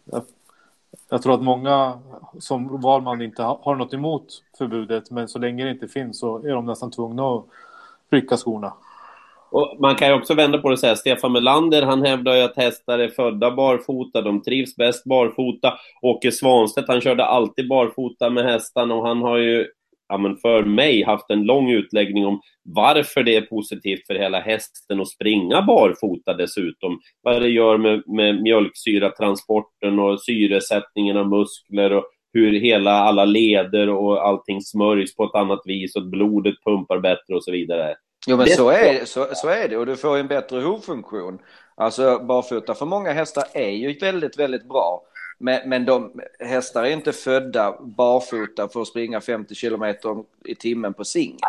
[0.06, 0.24] Jag,
[1.10, 2.00] jag tror att många
[2.40, 6.52] som valman inte har något emot förbudet, men så länge det inte finns så är
[6.52, 7.46] de nästan tvungna att
[8.10, 8.74] rycka skorna.
[9.54, 12.42] Och man kan ju också vända på det och säga, Stefan Melander han hävdar ju
[12.42, 15.74] att hästar är födda barfota, de trivs bäst barfota.
[16.02, 19.68] Åke Svanstedt han körde alltid barfota med hästarna och han har ju
[20.14, 24.40] ja, men för mig haft en lång utläggning om varför det är positivt för hela
[24.40, 27.00] hästen att springa barfota dessutom.
[27.22, 33.90] Vad det gör med, med mjölksyratransporten och syresättningen av muskler och hur hela, alla leder
[33.90, 37.96] och allting smörjs på ett annat vis och blodet pumpar bättre och så vidare.
[38.28, 41.40] Jo men så är, så, så är det och du får en bättre hovfunktion.
[41.76, 45.02] Alltså barfota för många hästar är ju väldigt, väldigt bra.
[45.44, 50.94] Men, men de, hästar är inte födda barfota för att springa 50 kilometer i timmen
[50.94, 51.40] på singel.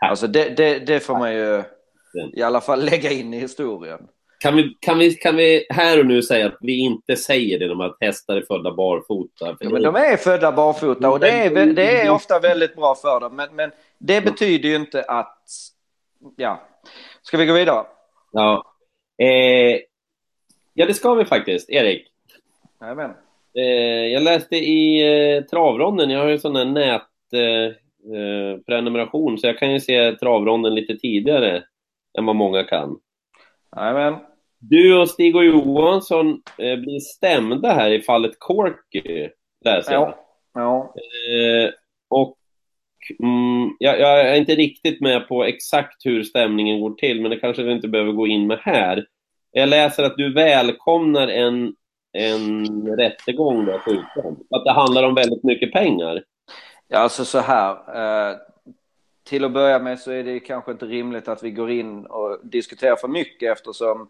[0.00, 1.62] Alltså det, det, det, får man ju
[2.32, 4.08] i alla fall lägga in i historien.
[4.38, 7.72] Kan vi, kan, vi, kan vi här och nu säga att vi inte säger det
[7.72, 9.56] om att hästar är födda barfota?
[9.60, 13.20] Ja, men de är födda barfota och det är, det är ofta väldigt bra för
[13.20, 13.36] dem.
[13.36, 15.48] Men, men det betyder ju inte att...
[16.36, 16.62] Ja.
[17.22, 17.86] Ska vi gå vidare?
[18.32, 18.64] Ja.
[19.18, 19.80] Eh,
[20.74, 21.70] ja, det ska vi faktiskt.
[21.70, 22.13] Erik.
[22.84, 23.10] Jajamän.
[23.54, 25.02] Eh, jag läste i
[25.36, 30.74] eh, travronden, jag har ju sån här nätprenumeration, eh, så jag kan ju se travronden
[30.74, 31.64] lite tidigare
[32.18, 32.98] än vad många kan.
[33.76, 34.14] Jajamän.
[34.58, 39.28] Du och Stig och Johansson blir stämda här i fallet Corky,
[39.64, 40.14] läser jag.
[40.54, 40.54] Ja.
[40.54, 40.94] ja.
[42.08, 42.38] Och
[43.22, 47.36] mm, jag, jag, är inte riktigt med på exakt hur stämningen går till, men det
[47.36, 49.06] kanske vi inte behöver gå in med här.
[49.50, 51.74] Jag läser att du välkomnar en
[52.14, 54.44] en rättegång dessutom.
[54.50, 56.22] Att det handlar om väldigt mycket pengar.
[56.88, 57.70] Ja, alltså så här.
[57.70, 58.36] Eh,
[59.24, 62.38] till att börja med så är det kanske inte rimligt att vi går in och
[62.42, 64.08] diskuterar för mycket eftersom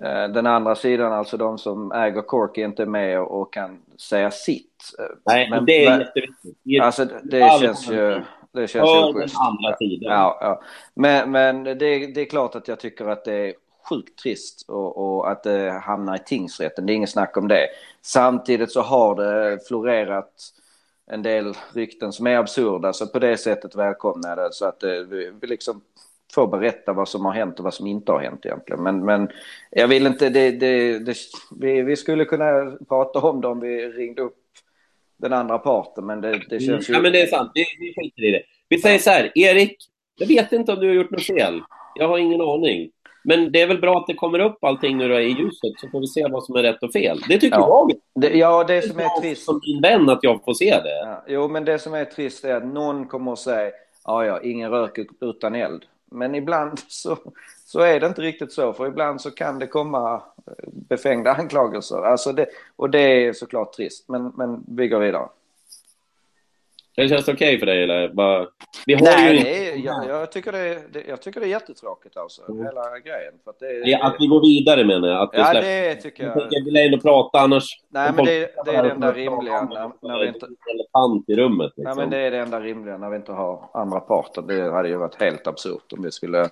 [0.00, 4.84] eh, den andra sidan, alltså de som äger inte är med och kan säga sitt.
[5.26, 6.82] Nej, men, det är jätteviktigt.
[6.82, 8.22] Alltså det känns ju...
[8.52, 10.12] Det känns ju den andra sidan.
[10.12, 10.62] Ja, ja.
[10.94, 11.74] Men, men det,
[12.14, 13.54] det är klart att jag tycker att det är
[13.88, 16.86] sjukt trist och, och, att det hamnar i tingsrätten.
[16.86, 17.68] Det är inget snack om det.
[18.02, 20.32] Samtidigt så har det florerat
[21.06, 24.52] en del rykten som är absurda, så på det sättet välkomnar jag det.
[24.52, 25.80] Så att det, vi, vi liksom
[26.34, 28.82] får berätta vad som har hänt och vad som inte har hänt egentligen.
[28.82, 29.28] Men, men
[29.70, 31.16] jag vill inte, det, det, det
[31.60, 34.36] vi, vi skulle kunna prata om det om vi ringde upp
[35.16, 36.94] den andra parten, men det, det känns ju...
[36.94, 37.50] Ja, men det är sant.
[37.54, 38.42] Vi, vi skiter i det.
[38.68, 39.76] Vi säger så här, Erik,
[40.16, 41.62] jag vet inte om du har gjort något fel.
[41.94, 42.90] Jag har ingen aning.
[43.24, 45.88] Men det är väl bra att det kommer upp allting nu då i ljuset, så
[45.88, 47.20] får vi se vad som är rätt och fel.
[47.28, 47.88] Det tycker Ja.
[48.14, 48.22] jag.
[48.22, 49.44] Det, ja, det som är trist.
[49.44, 50.98] Som din vän att jag får se det.
[51.04, 53.70] Ja, jo, men det som är trist är att någon kommer att säga
[54.04, 55.82] ja, ja, ingen rök utan eld.
[56.10, 57.16] Men ibland så,
[57.66, 60.14] så är det inte riktigt så, för ibland så kan det komma
[60.46, 62.02] eh, befängda anklagelser.
[62.02, 65.28] Alltså det, och det är såklart trist, men, men vi går vidare.
[66.96, 68.08] Det känns okej för dig eller?
[68.08, 68.46] Bara...
[68.86, 71.46] Vi har Nej, ju det är, jag, jag, tycker det är, det, jag tycker det
[71.46, 73.32] är jättetråkigt alltså, hela grejen.
[73.44, 75.22] För att det, Ja, att vi går vidare menar jag.
[75.22, 76.64] Att ja, släpper- det tycker Jag jag.
[76.64, 77.64] vill ändå prata annars...
[77.88, 80.46] Nej, men det, det är det enda rimliga när, när vi inte...
[80.46, 81.72] Elefant i rummet.
[81.76, 81.96] Nej, Liksom.
[82.00, 84.46] men det är det enda rimliga när vi inte har andra parten.
[84.46, 86.48] Det hade ju varit helt absurt om vi skulle...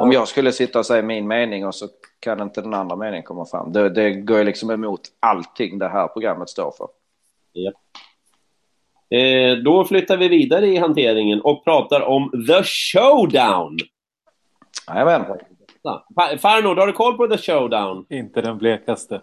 [0.00, 1.86] Om jag skulle sitta och säga min mening och så
[2.20, 3.72] kan inte den andra meningen komma fram.
[3.72, 6.88] Det, det går ju liksom emot allting det här programmet står för.
[9.18, 13.78] Eh, då flyttar vi vidare i hanteringen och pratar om The Showdown.
[14.88, 15.24] Jajamän.
[15.82, 16.06] Ja.
[16.16, 18.06] Fa- Farnord, har du koll på The Showdown?
[18.10, 19.20] Inte den blekaste.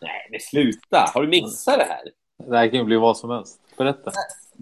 [0.00, 1.04] Nej, men sluta!
[1.14, 2.00] Har du missat det här?
[2.50, 3.60] Det här kan ju bli vad som helst.
[3.78, 4.10] Berätta.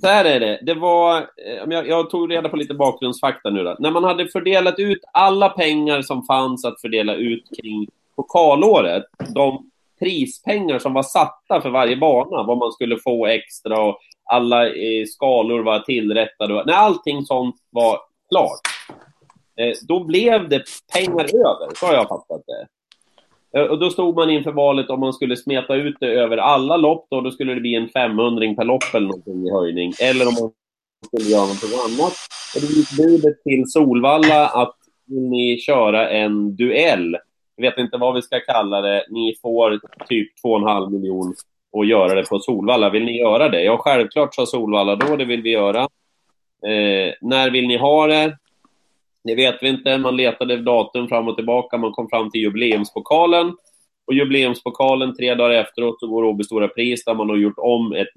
[0.01, 0.59] Så här är det.
[0.63, 1.17] Det var...
[1.19, 3.77] eh, Jag, jag tog reda på lite bakgrundsfakta nu då.
[3.79, 9.71] När man hade fördelat ut alla pengar som fanns att fördela ut kring pokalåret, de
[9.99, 13.99] prispengar som var satta för varje bana, vad man skulle få extra och
[14.31, 16.55] alla eh, skalor var tillrättade.
[16.55, 17.99] och- När allting sånt var
[18.31, 18.61] klart,
[19.61, 21.75] eh, då blev det pengar över.
[21.77, 22.67] Så har jag fattat det.
[23.61, 26.77] Eh, Och då stod man inför valet om man skulle smeta ut det över alla
[26.77, 27.07] lopp.
[27.11, 29.93] Då, då skulle det bli en 500 per lopp eller någonting i höjning.
[30.03, 30.51] Eller om man
[31.07, 32.13] skulle göra någonting annat.
[32.55, 37.17] Och då gick budet till Solvalla att vill ni köra en duell.
[37.57, 39.07] Jag vet inte vad vi ska kalla det.
[39.11, 41.35] Ni får typ 2,5 miljon
[41.73, 42.91] och göra det på Solvalla.
[42.91, 43.63] Vill ni göra det?
[43.63, 45.17] Ja, självklart sa Solvalla då.
[45.17, 45.81] Det vill vi göra.
[46.63, 48.37] Eh, när vill ni ha det?
[49.25, 49.99] Det vet vi inte.
[49.99, 51.79] Man letade datum fram och tillbaka.
[51.79, 53.57] Man kom fram till jubileumspokalen.
[54.07, 57.93] Och jubileumspokalen, tre dagar efteråt, så går Åby Stora Pris där man har gjort om
[57.93, 58.17] ett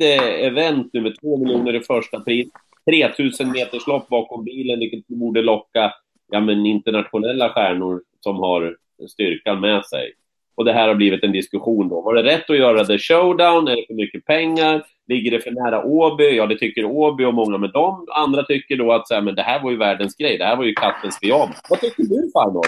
[0.00, 2.48] jätteevent nu med två miljoner i första pris.
[2.90, 5.92] 3000 meters lopp bakom bilen, vilket borde locka
[6.30, 8.76] ja, men internationella stjärnor som har
[9.08, 10.12] styrkan med sig.
[10.54, 12.00] Och det här har blivit en diskussion då.
[12.00, 13.68] Var det rätt att göra det Showdown?
[13.68, 14.82] Är det för mycket pengar?
[15.08, 16.36] Ligger det för nära Åby?
[16.36, 18.06] Ja, det tycker Åby och många med dem.
[18.10, 20.38] Andra tycker då att så här, men det här var ju världens grej.
[20.38, 21.60] Det här var ju kattens pyjamas.
[21.70, 22.66] Vad tycker du, Farnord?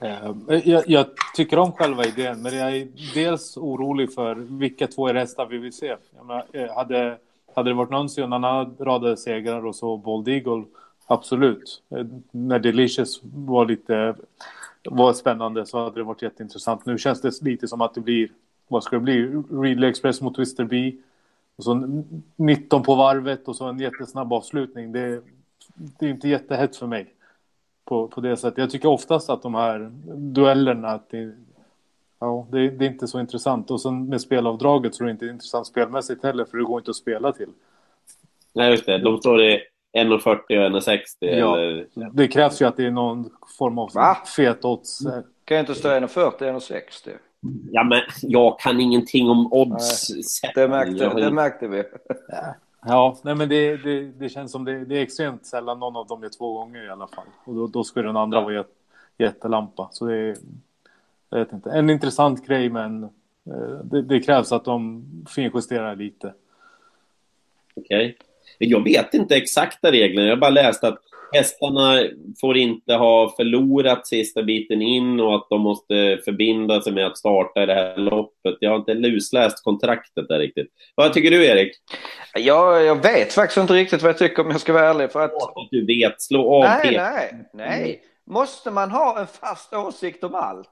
[0.00, 4.86] Eh, eh, jag, jag tycker om själva idén, men jag är dels orolig för vilka
[4.86, 5.96] två hästar vi vill se.
[6.16, 7.18] Jag menar, eh, hade,
[7.54, 10.64] hade det varit någon annan radade segrar och så Bold Eagle,
[11.10, 11.82] absolut.
[11.90, 14.14] Eh, när Delicious var lite
[14.84, 16.86] var spännande så hade det varit jätteintressant.
[16.86, 18.28] Nu känns det lite som att det blir,
[18.68, 20.98] vad ska det bli, Ridley Express mot Wisterby.
[21.56, 22.02] Och så
[22.36, 24.92] 19 på varvet och så en jättesnabb avslutning.
[24.92, 25.22] Det,
[25.74, 27.14] det är inte jättehett för mig
[27.84, 28.58] på, på det sättet.
[28.58, 31.32] Jag tycker oftast att de här duellerna, att det,
[32.18, 33.70] ja, det, det är inte så intressant.
[33.70, 36.90] Och sen med spelavdraget så är det inte intressant spelmässigt heller, för det går inte
[36.90, 37.50] att spela till.
[38.52, 38.98] Nej, just det.
[38.98, 39.60] De står i
[39.92, 40.98] 1,40 och 1,60.
[41.20, 41.58] Ja.
[41.58, 41.86] Eller...
[42.12, 44.16] Det krävs ju att det är någon form av Va?
[44.36, 44.98] fet odds.
[45.44, 47.10] Kan ju inte stå 1,40, 1,60.
[47.70, 50.08] Ja, men jag kan ingenting om odds.
[50.54, 51.84] Det märkte, Jag har det märkte vi.
[52.86, 56.06] Ja, nej men det, det, det känns som det, det är extremt sällan någon av
[56.06, 57.26] dem är två gånger i alla fall.
[57.44, 58.68] Och då, då ska den andra vara jät,
[59.18, 59.88] jättelampa.
[59.92, 60.36] Så det är,
[61.30, 63.04] jag vet inte, en intressant grej men
[63.46, 66.34] eh, det, det krävs att de finjusterar lite.
[67.74, 68.18] Okej.
[68.58, 70.26] Jag vet inte exakta reglerna.
[70.26, 70.98] Jag har bara läst att
[71.32, 72.02] hästarna
[72.40, 77.18] får inte ha förlorat sista biten in och att de måste förbinda sig med att
[77.18, 78.56] starta i det här loppet.
[78.60, 80.68] Jag har inte lusläst kontraktet där riktigt.
[80.94, 81.72] Vad tycker du, Erik?
[82.34, 85.12] Jag, jag vet faktiskt inte riktigt vad jag tycker om jag ska vara ärlig.
[85.12, 85.32] För att,
[85.70, 86.22] du vet.
[86.22, 88.02] Slå av nej, nej, nej.
[88.26, 90.70] Måste man ha en fast åsikt om allt?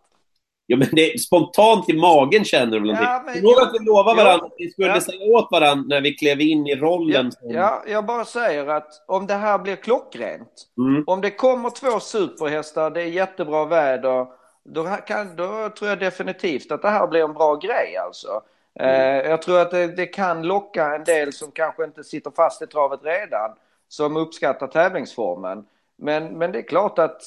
[0.71, 3.07] Ja, men det är spontant i magen känner du väl någonting?
[3.09, 5.01] Ja, men jag- att vi lovade varandra att vi skulle ja.
[5.01, 7.27] säga åt varandra när vi klev in i rollen?
[7.27, 10.67] Ja, som- ja, jag bara säger att om det här blir klockrent.
[10.79, 11.05] Mm.
[11.07, 14.27] Om det kommer två superhästar, det är jättebra väder.
[14.65, 18.43] Då, kan, då tror jag definitivt att det här blir en bra grej alltså.
[18.81, 22.63] Eh, jag tror att det, det kan locka en del som kanske inte sitter fast
[22.63, 23.51] i travet redan.
[23.89, 25.65] Som uppskattar tävlingsformen.
[26.01, 27.23] Men, men det är klart att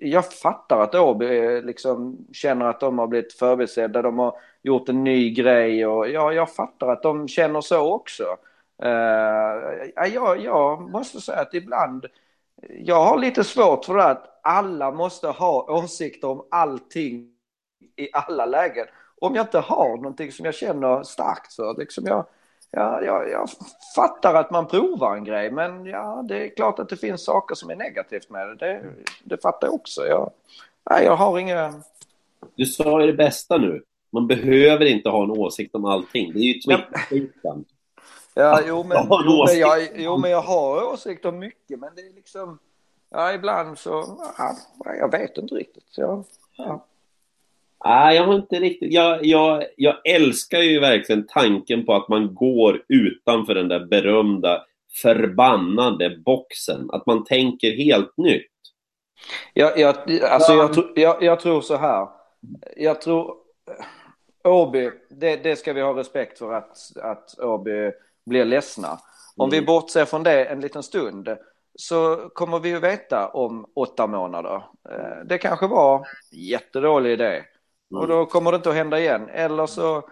[0.00, 4.02] jag fattar att Åby eh, liksom känner att de har blivit förbisedda.
[4.02, 8.36] De har gjort en ny grej och ja, jag fattar att de känner så också.
[8.84, 12.06] Uh, jag, jag måste säga att ibland,
[12.68, 17.30] jag har lite svårt för det att alla måste ha åsikter om allting
[17.96, 18.86] i alla lägen.
[19.20, 21.74] Om jag inte har någonting som jag känner starkt för.
[21.78, 22.26] Liksom jag,
[22.70, 23.48] ja, jag, jag
[23.96, 27.54] fattar att man provar en grej, men ja, det är klart att det finns saker
[27.54, 28.54] som är negativt med det.
[28.54, 28.82] Det,
[29.24, 30.06] det fattar jag också.
[30.06, 30.30] Jag,
[30.90, 31.74] nej, jag har inga...
[32.54, 33.82] Du sa ju det bästa nu.
[34.12, 36.32] Man behöver inte ha en åsikt om allting.
[36.32, 36.76] Det är ju.
[37.08, 37.64] Twitter.
[38.34, 39.60] Ja, jo men, Jag har en jo, men åsikt.
[39.60, 42.58] jag, jo, men jag har åsikt om mycket, men det är liksom...
[43.10, 44.18] Ja, ibland så...
[44.38, 45.84] Ja, jag vet inte riktigt.
[45.88, 46.24] Så,
[46.56, 46.84] ja.
[47.88, 48.92] Nej, jag har inte riktigt...
[48.92, 54.64] Jag, jag, jag älskar ju verkligen tanken på att man går utanför den där berömda
[55.02, 56.90] förbannade boxen.
[56.92, 58.50] Att man tänker helt nytt.
[59.54, 62.08] Jag, jag, alltså jag, jag, jag tror så här.
[62.76, 63.34] Jag tror...
[64.44, 67.92] Åby, det, det ska vi ha respekt för att, att Åby
[68.26, 68.98] blir ledsna.
[69.36, 71.36] Om vi bortser från det en liten stund
[71.74, 74.62] så kommer vi ju veta om åtta månader.
[74.90, 77.44] Eh, Det kanske var jättedålig idé
[77.94, 79.28] och då kommer det inte att hända igen.
[79.28, 80.02] Eller så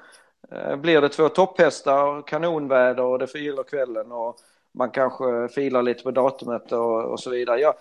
[0.50, 4.36] eh, blir det två topphästar, kanonväder och det förgyller kvällen och
[4.72, 7.60] man kanske filar lite på datumet och, och så vidare.
[7.60, 7.74] Jag,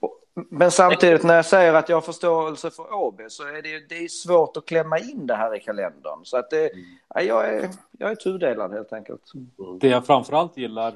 [0.00, 0.16] och-
[0.50, 4.04] men samtidigt när jag säger att jag har förståelse för Åby så är det, det
[4.04, 6.18] är svårt att klämma in det här i kalendern.
[6.24, 6.70] Så att det,
[7.14, 7.68] ja, jag, är,
[7.98, 9.20] jag är tudelad helt enkelt.
[9.80, 10.94] Det jag framförallt gillar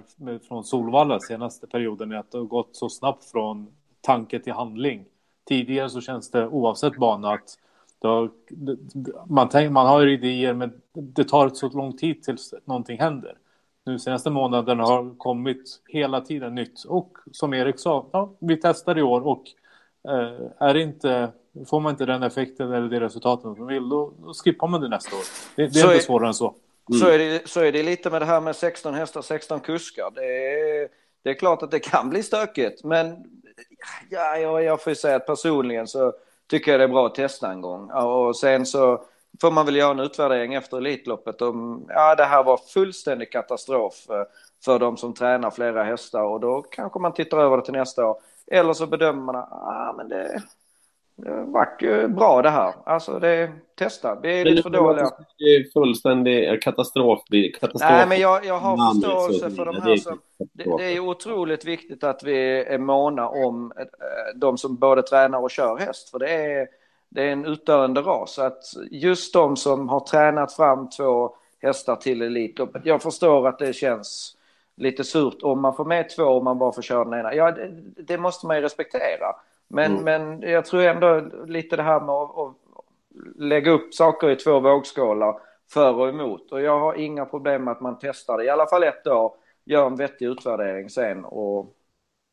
[0.49, 3.67] från Solvalla senaste perioden är att det har gått så snabbt från
[4.01, 5.05] tanke till handling.
[5.49, 7.59] Tidigare så känns det oavsett bana att
[8.09, 8.31] har,
[9.27, 13.37] man, tänk, man har idéer men det tar så lång tid tills någonting händer.
[13.87, 18.99] Nu senaste månaden har kommit hela tiden nytt och som Erik sa, ja, vi testar
[18.99, 19.43] i år och
[20.09, 21.29] eh, är inte,
[21.67, 24.89] får man inte den effekten eller det resultatet man vill då, då skippar man det
[24.89, 25.23] nästa år.
[25.57, 26.55] Det, det är Så inte är- svårare än så.
[27.01, 30.11] Så, är det, så är det lite med det här med 16 hästar, 16 kuskar.
[30.15, 30.89] Det är,
[31.23, 33.25] det är klart att det kan bli stökigt, men
[34.11, 36.13] ja, jag, jag får ju säga att personligen så
[36.51, 37.91] tycker jag det är bra att testa en gång.
[37.91, 39.05] Och sen så
[39.41, 44.11] får man väl göra en utvärdering efter Elitloppet om ja, det här var fullständig katastrof
[44.11, 44.25] eh,
[44.65, 48.07] för de som tränar flera hästar och då kanske man tittar över det till nästa
[48.07, 48.17] år.
[48.47, 50.43] Eller så bedömer man att ah, men det,
[51.17, 52.75] det vart ju bra det här.
[52.87, 54.21] Alltså det, testa.
[54.23, 55.11] Vi är lite för dåliga.
[55.39, 57.21] Det är fullständig katastrof.
[57.61, 57.91] katastrof.
[57.91, 60.21] Nej, men jag, jag har namn, förståelse för de här är som...
[60.53, 63.85] Det, det är otroligt viktigt att vi är måna om eh,
[64.35, 66.11] de som både tränar och kör häst.
[66.11, 66.69] För det är,
[67.09, 68.39] det är en utdöende ras.
[68.39, 72.87] Att just de som har tränat fram två hästar till Elitloppet.
[72.87, 74.37] Jag förstår att det känns
[74.77, 77.35] lite surt om man får med två och man bara får köra den ena.
[77.35, 79.35] Ja, det, det måste man ju respektera.
[79.69, 80.05] Men, Mm.
[80.05, 82.57] men jag tror ändå lite det här med att, att
[83.37, 85.41] lägga upp saker i två vågskålar
[85.73, 86.53] för och emot.
[86.53, 89.33] Och jag har inga problem med att man testar det i alla fall ett år,
[89.65, 91.75] gör en vettig utvärdering sen och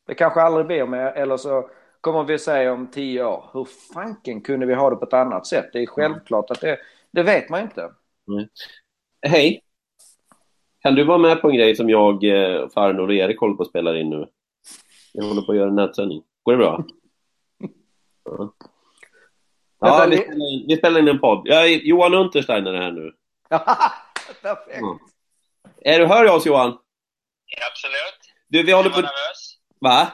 [0.06, 4.40] det kanske aldrig blir med, eller så kommer vi säga om tio år, hur fanken
[4.40, 5.66] kunde vi ha det på ett annat sätt?
[5.72, 6.78] Det är självklart att det,
[7.10, 7.90] det vet man inte.
[9.26, 9.62] Hej!
[10.82, 13.62] Kan du vara med på en grej som jag, eh, Farnor och Erik håller på
[13.62, 14.26] att spela in nu?
[15.12, 16.22] Jag håller på att göra en nätsändning.
[16.42, 16.84] Går det bra?
[18.24, 18.54] Ja,
[19.80, 21.42] ja Vänta, vi, li- spelar in, vi spelar in en podd.
[21.44, 23.12] Jag är Johan Untersteiner här nu.
[24.42, 24.78] Perfekt.
[24.78, 24.98] Mm.
[25.84, 26.78] Är du, hör du oss Johan?
[27.70, 28.20] Absolut.
[28.48, 29.02] Du, vi Ska håller jag på...
[29.02, 29.56] vara nervös?
[29.80, 30.12] Va?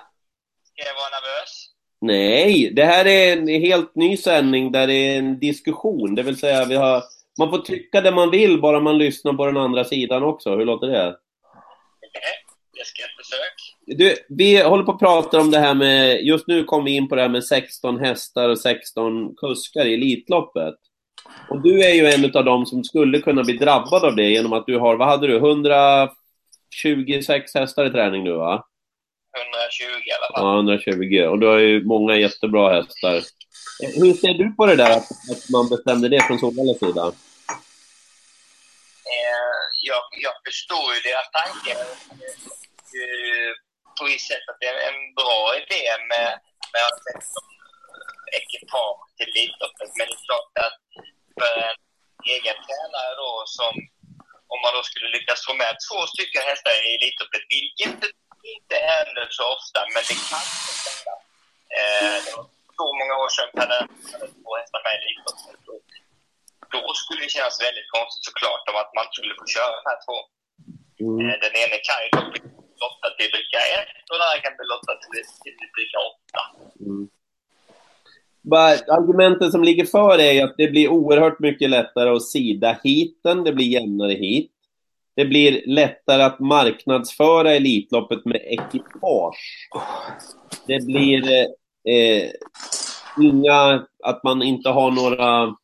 [0.73, 1.65] Ska jag vara nervös?
[2.01, 6.15] Nej, det här är en helt ny sändning där det är en diskussion.
[6.15, 7.03] Det vill säga, vi har...
[7.39, 10.57] Man får tycka det man vill bara man lyssnar på den andra sidan också.
[10.57, 11.09] Hur låter det?
[12.07, 12.23] Okej,
[12.73, 13.18] jag ska ett försök.
[13.97, 16.23] Du, vi håller på att prata om det här med...
[16.23, 19.95] Just nu kom vi in på det här med 16 hästar och 16 kuskar i
[19.95, 20.75] Elitloppet.
[21.51, 24.53] Och du är ju en av dem som skulle kunna bli drabbad av det genom
[24.53, 28.65] att du har, vad hade du, 126 hästar i träning nu va?
[29.37, 30.43] 120 i alla fall.
[30.47, 31.27] Ja, 120.
[31.31, 33.15] Och du har ju många jättebra hästar.
[33.15, 33.23] Eh,
[33.95, 37.13] Hur ser du på det där att, att man bestämde det från Solvallas sida?
[39.15, 41.73] Eh, jag, jag förstår ju deras tanke.
[43.99, 46.29] På ett sätt att det är en bra idé med,
[46.73, 47.03] med att
[48.39, 49.91] ekipage till Elitloppet.
[49.97, 50.79] Men det är klart att
[51.41, 51.79] för en
[52.35, 53.73] egen tränare då som
[54.53, 58.01] om man då skulle lyckas få med två stycken hästar i Elitloppet, vilket
[58.55, 60.45] inte händer så ofta, men det kan
[60.87, 61.15] hända.
[61.79, 62.47] Eh, det var
[62.81, 63.79] så många år sedan hade
[64.43, 65.57] två hästar med i Elitloppet.
[66.75, 70.01] Då skulle det kännas väldigt konstigt såklart om att man skulle få köra de här
[70.07, 70.17] två.
[71.03, 72.41] Eh, Den ene kan ju bli
[72.85, 76.43] lottad till bricka ett och den här kan bli lottad till, till typ bricka åtta.
[76.87, 77.09] Mm.
[78.99, 83.45] Argumenten som ligger för är ju att det blir oerhört mycket lättare att sida hiten,
[83.45, 84.53] det blir jämnare hit.
[85.17, 89.69] Det blir lättare att marknadsföra Elitloppet med ekipage.
[90.67, 92.31] Det blir eh, eh
[93.21, 95.57] inga, att man inte har några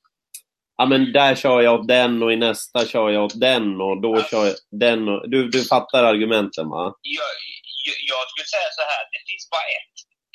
[0.78, 3.94] ja men där kör jag åt den och i nästa kör jag åt den och
[4.06, 5.20] då kör jag den och...
[5.32, 6.84] Du, du fattar argumenten va?
[7.18, 7.34] Jag,
[7.88, 9.94] jag, jag skulle säga så här, det finns bara ett,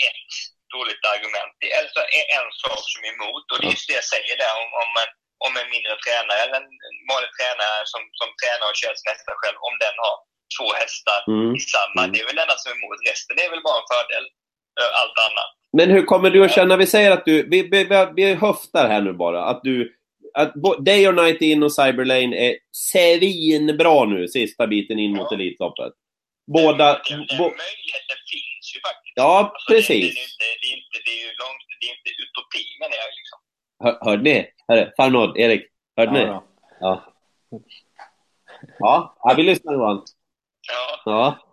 [0.09, 0.31] ett
[0.75, 1.53] dåligt argument.
[1.61, 2.01] Det är alltså
[2.37, 4.91] en sak som är emot och det är just det jag säger där om, om,
[5.03, 5.11] en,
[5.45, 6.69] om en mindre tränare eller en
[7.11, 10.15] vanlig tränare som, som tränar och kör hästar själv, om den har
[10.57, 11.55] två hästar Mm.
[11.59, 12.01] i samma.
[12.03, 12.11] Mm.
[12.11, 12.99] Det är väl det enda som är emot.
[13.11, 14.25] Resten är väl bara en fördel.
[15.01, 15.49] Allt annat.
[15.77, 16.77] Men hur kommer du att känna?
[16.77, 17.49] Vi säger att du...
[17.49, 19.45] Vi, vi, vi, vi höftar här nu bara.
[19.45, 19.95] Att du...
[20.33, 20.53] Att
[20.85, 25.35] Day or Night In och Cyberlane är svinbra nu, sista biten in mot Ja.
[25.35, 25.93] Elitloppet.
[26.53, 26.85] Båda...
[26.93, 29.13] Den, den Bo, möjligheten finns ju faktiskt.
[29.15, 30.03] ja, Alltså, det, det, precis.
[30.03, 33.09] är inte, det, är inte, det är ju långt, det är inte utopi menar jag
[33.19, 33.39] liksom.
[33.83, 34.47] Hör, hörde ni?
[34.67, 35.61] Hörde, Farnod, Erik,
[35.97, 36.19] hörde ni?
[36.19, 36.43] Ja,
[36.81, 37.13] Ja.
[38.79, 40.03] Ja, ja vi lyssnar Johan.
[40.71, 41.48] Ja, Ja.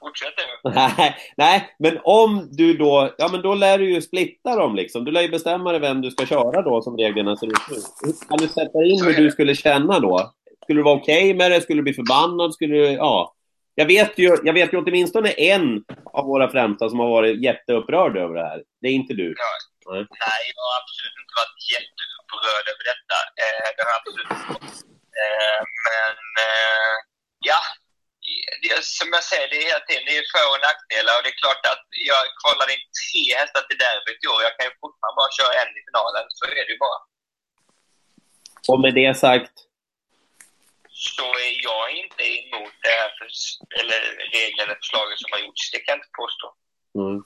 [0.00, 0.70] Fortsätt du.
[0.70, 3.14] Nej, nej, men om du då...
[3.18, 5.04] Ja, men då lär du ju splitta dem liksom.
[5.04, 8.12] Du lär ju bestämma dig vem du ska köra då, som reglerna ser ut nu.
[8.28, 10.32] Kan du sätta in hur du skulle känna då?
[10.64, 11.60] Skulle du vara okej med det?
[11.60, 12.54] Skulle du bli förbannad?
[12.54, 12.84] Skulle du...
[12.84, 13.34] Ja.
[13.74, 18.16] Jag vet ju, jag vet ju åtminstone en av våra främsta som har varit jätteupprörd
[18.16, 18.62] över det här.
[18.80, 19.28] Det är inte du.
[19.88, 20.06] Nej.
[20.24, 23.18] Nej, jag har absolut inte varit jätteupprörd över detta.
[23.42, 24.90] Eh, det har jag absolut inte.
[25.22, 26.94] Eh, men eh,
[27.50, 27.60] ja,
[28.98, 31.12] som jag säger, det är hela tiden det är för och nackdelar.
[31.16, 34.40] Och det är klart att jag kvalade in tre hästar till derbyt i år.
[34.48, 36.24] Jag kan ju fortfarande bara köra en i finalen.
[36.38, 37.00] Så är det ju bara.
[38.70, 39.54] Och med det sagt,
[41.12, 43.28] Så är jag inte emot det här för,
[43.80, 44.00] eller
[44.38, 45.64] reglerna förslaget som har gjorts.
[45.72, 46.46] Det kan jag inte påstå.
[47.02, 47.18] mm.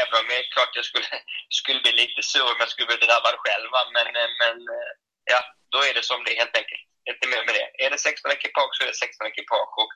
[0.00, 1.06] Även om jag klart jag skulle,
[1.58, 3.68] skulle bli lite sur om jag skulle bli drabbad själv.
[3.96, 4.90] Men, eh, men eh,
[5.32, 5.40] ja,
[5.72, 6.84] då är det som det är helt enkelt.
[7.10, 7.66] Inte mer med det.
[7.84, 9.74] Är det 16 ekipage så är det 16 ekipage.
[9.82, 9.92] Och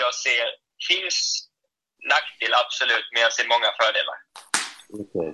[0.00, 0.46] jag ser,
[0.88, 1.18] finns
[2.12, 4.16] nackdelar absolut, men jag ser många fördelar.
[5.02, 5.30] Okej.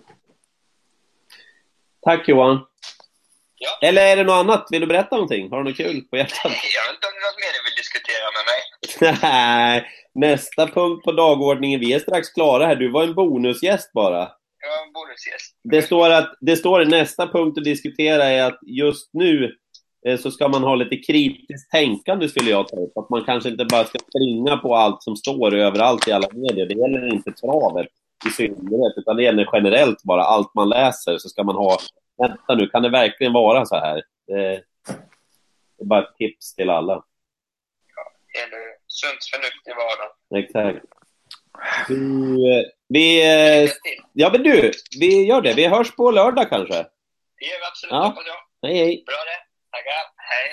[2.06, 2.56] Tack Johan.
[3.58, 3.88] Ja.
[3.88, 4.66] Eller är det något annat?
[4.70, 5.50] Vill du berätta någonting?
[5.50, 6.42] Har du något kul på hjärtat?
[6.76, 8.60] Jag vet inte om det är något mer du vill diskutera med mig.
[9.22, 11.80] Nej, nästa punkt på dagordningen.
[11.80, 12.76] Vi är strax klara här.
[12.76, 14.32] Du var en bonusgäst bara.
[14.60, 15.56] Jag var en bonusgäst.
[15.64, 19.56] Det står att det står nästa punkt att diskutera är att just nu
[20.18, 22.98] så ska man ha lite kritiskt tänkande skulle jag ta upp.
[22.98, 26.66] Att man kanske inte bara ska springa på allt som står överallt i alla medier.
[26.66, 27.86] Det gäller inte travet
[28.26, 30.22] i synnerhet, utan det gäller generellt bara.
[30.22, 31.78] Allt man läser så ska man ha,
[32.18, 34.02] vänta nu, kan det verkligen vara så här?
[34.26, 34.34] Det,
[35.78, 36.92] det är bara ett tips till alla.
[38.42, 40.44] Eller sunt förnuft i vardagen.
[40.44, 40.86] Exakt.
[41.88, 43.22] Du, eh, vi,
[43.64, 43.70] eh,
[44.12, 45.54] ja men du, vi gör det.
[45.54, 46.74] Vi hörs på lördag kanske.
[46.74, 48.04] Det gör vi absolut, Ja.
[48.04, 48.68] hoppas jag.
[48.68, 49.02] Hej, hej.
[49.06, 49.43] Bra det.
[49.74, 50.04] Tackar.
[50.16, 50.50] Hej.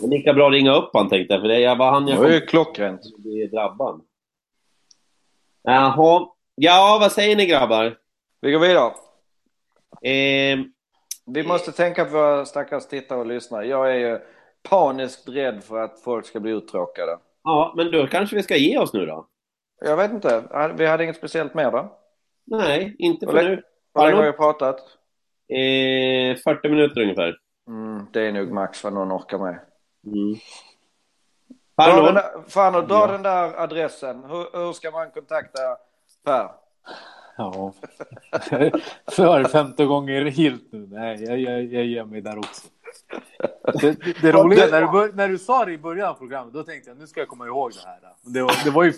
[0.00, 2.18] Men lika bra att ringa upp han tänkte jag, för det var han Det jag
[2.18, 3.00] var ju klockrent.
[3.00, 4.00] att bli drabbad.
[5.62, 6.28] Jaha.
[6.54, 7.98] Ja, vad säger ni grabbar?
[8.40, 8.92] Vi går vidare.
[10.02, 10.58] Eh,
[11.26, 13.66] Vi måste tänka på våra stackars tittare och lyssnare.
[13.66, 14.18] Jag är ju
[14.68, 17.18] paniskt rädd för att folk ska bli uttråkade.
[17.44, 19.28] ja, men då kanske vi ska ge oss nu då?
[19.80, 20.72] Jag vet inte.
[20.78, 21.98] Vi hade inget speciellt mer då?
[22.46, 23.62] Nej, inte Och för lä- nu.
[23.94, 24.97] Hur länge har vi pratat?
[25.48, 27.36] Eh, 40 minuter ungefär.
[27.68, 29.58] Mm, det är nog max vad någon orkar med.
[30.06, 30.34] Mm.
[31.76, 32.12] Dra den Hallå?
[32.12, 33.06] där, fan, och dra Ja.
[33.06, 34.24] den där adressen.
[34.24, 35.60] Hur, hur ska man kontakta
[36.24, 36.50] Per?
[37.36, 37.72] Ja.
[39.10, 40.86] För femte gången gilt nu.
[40.90, 42.68] Nej, jag, jag, jag ger mig där också.
[43.80, 46.54] Det, det, roliga är när du, bör, när du sa det i början av programmet,
[46.54, 47.98] då tänkte jag nu ska jag komma ihåg det här.
[48.22, 48.92] Det var, det var ju,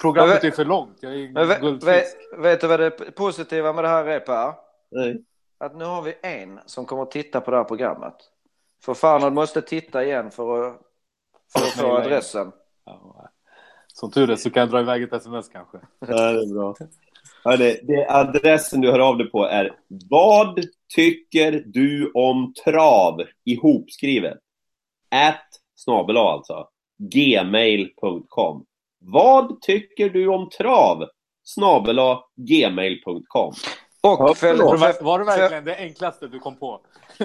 [0.00, 0.96] programmet är för långt.
[1.00, 2.06] Jag är vet, vet,
[2.38, 4.52] vet du vad det positiva med det här är Per?
[4.90, 5.24] Nej.
[5.60, 8.14] Att nu har vi en som kommer att titta på det här programmet.
[8.84, 10.80] För fan, han måste titta igen för att,
[11.52, 12.52] för att få adressen.
[12.84, 13.30] Ja,
[13.86, 15.78] som tur är så kan jag dra iväg ett sms kanske.
[15.98, 16.74] Ja, det är bra.
[17.44, 19.76] Hörde, det adressen du hör av dig på är
[20.10, 23.22] Vad tycker du om trav?
[23.44, 24.38] Ihopskrivet.
[25.10, 26.68] At snabel alltså.
[26.98, 28.64] Gmail.com.
[28.98, 31.08] Vad tycker du om trav?
[31.42, 31.98] Snabel
[32.36, 33.52] Gmail.com.
[34.02, 34.54] Och Ja, för.
[34.54, 36.80] Var, för, det- var det för, verkligen det enklaste du kom på?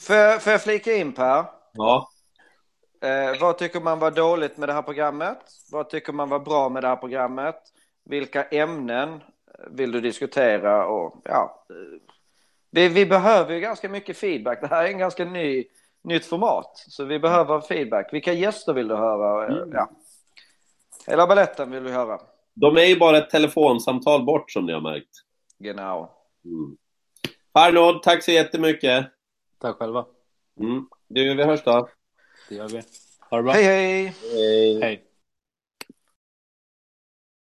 [0.00, 1.44] för, för jag flika in Per?
[1.72, 2.08] Ja.
[3.04, 5.38] Eh, vad tycker man var dåligt med det här programmet?
[5.72, 7.56] Vad tycker man var bra med det här programmet?
[8.04, 9.20] Vilka ämnen
[9.70, 10.86] vill du diskutera?
[10.86, 12.00] Och, ja, eh,
[12.70, 14.60] vi, vi behöver ju ganska mycket feedback.
[14.60, 15.64] Det här är en ganska ny,
[16.04, 18.12] nytt format, så vi behöver feedback.
[18.12, 19.46] Vilka gäster vill du höra?
[19.46, 19.90] Eh, Ja.
[21.06, 22.18] Hela balletten vill vi höra.
[22.54, 25.08] De är ju bara ett telefonsamtal bort som ni har märkt.
[25.62, 26.10] Genau.
[26.44, 26.76] Mm.
[27.52, 29.06] Arnold, tack så jättemycket.
[29.58, 30.06] Tack själva.
[30.60, 30.88] Mm.
[31.08, 31.88] Du, vi hörs då.
[32.48, 32.82] Det gör vi.
[33.30, 33.52] Ha det bra.
[33.52, 34.14] Hej hej!
[34.32, 34.80] Hej.
[34.80, 35.04] Hej.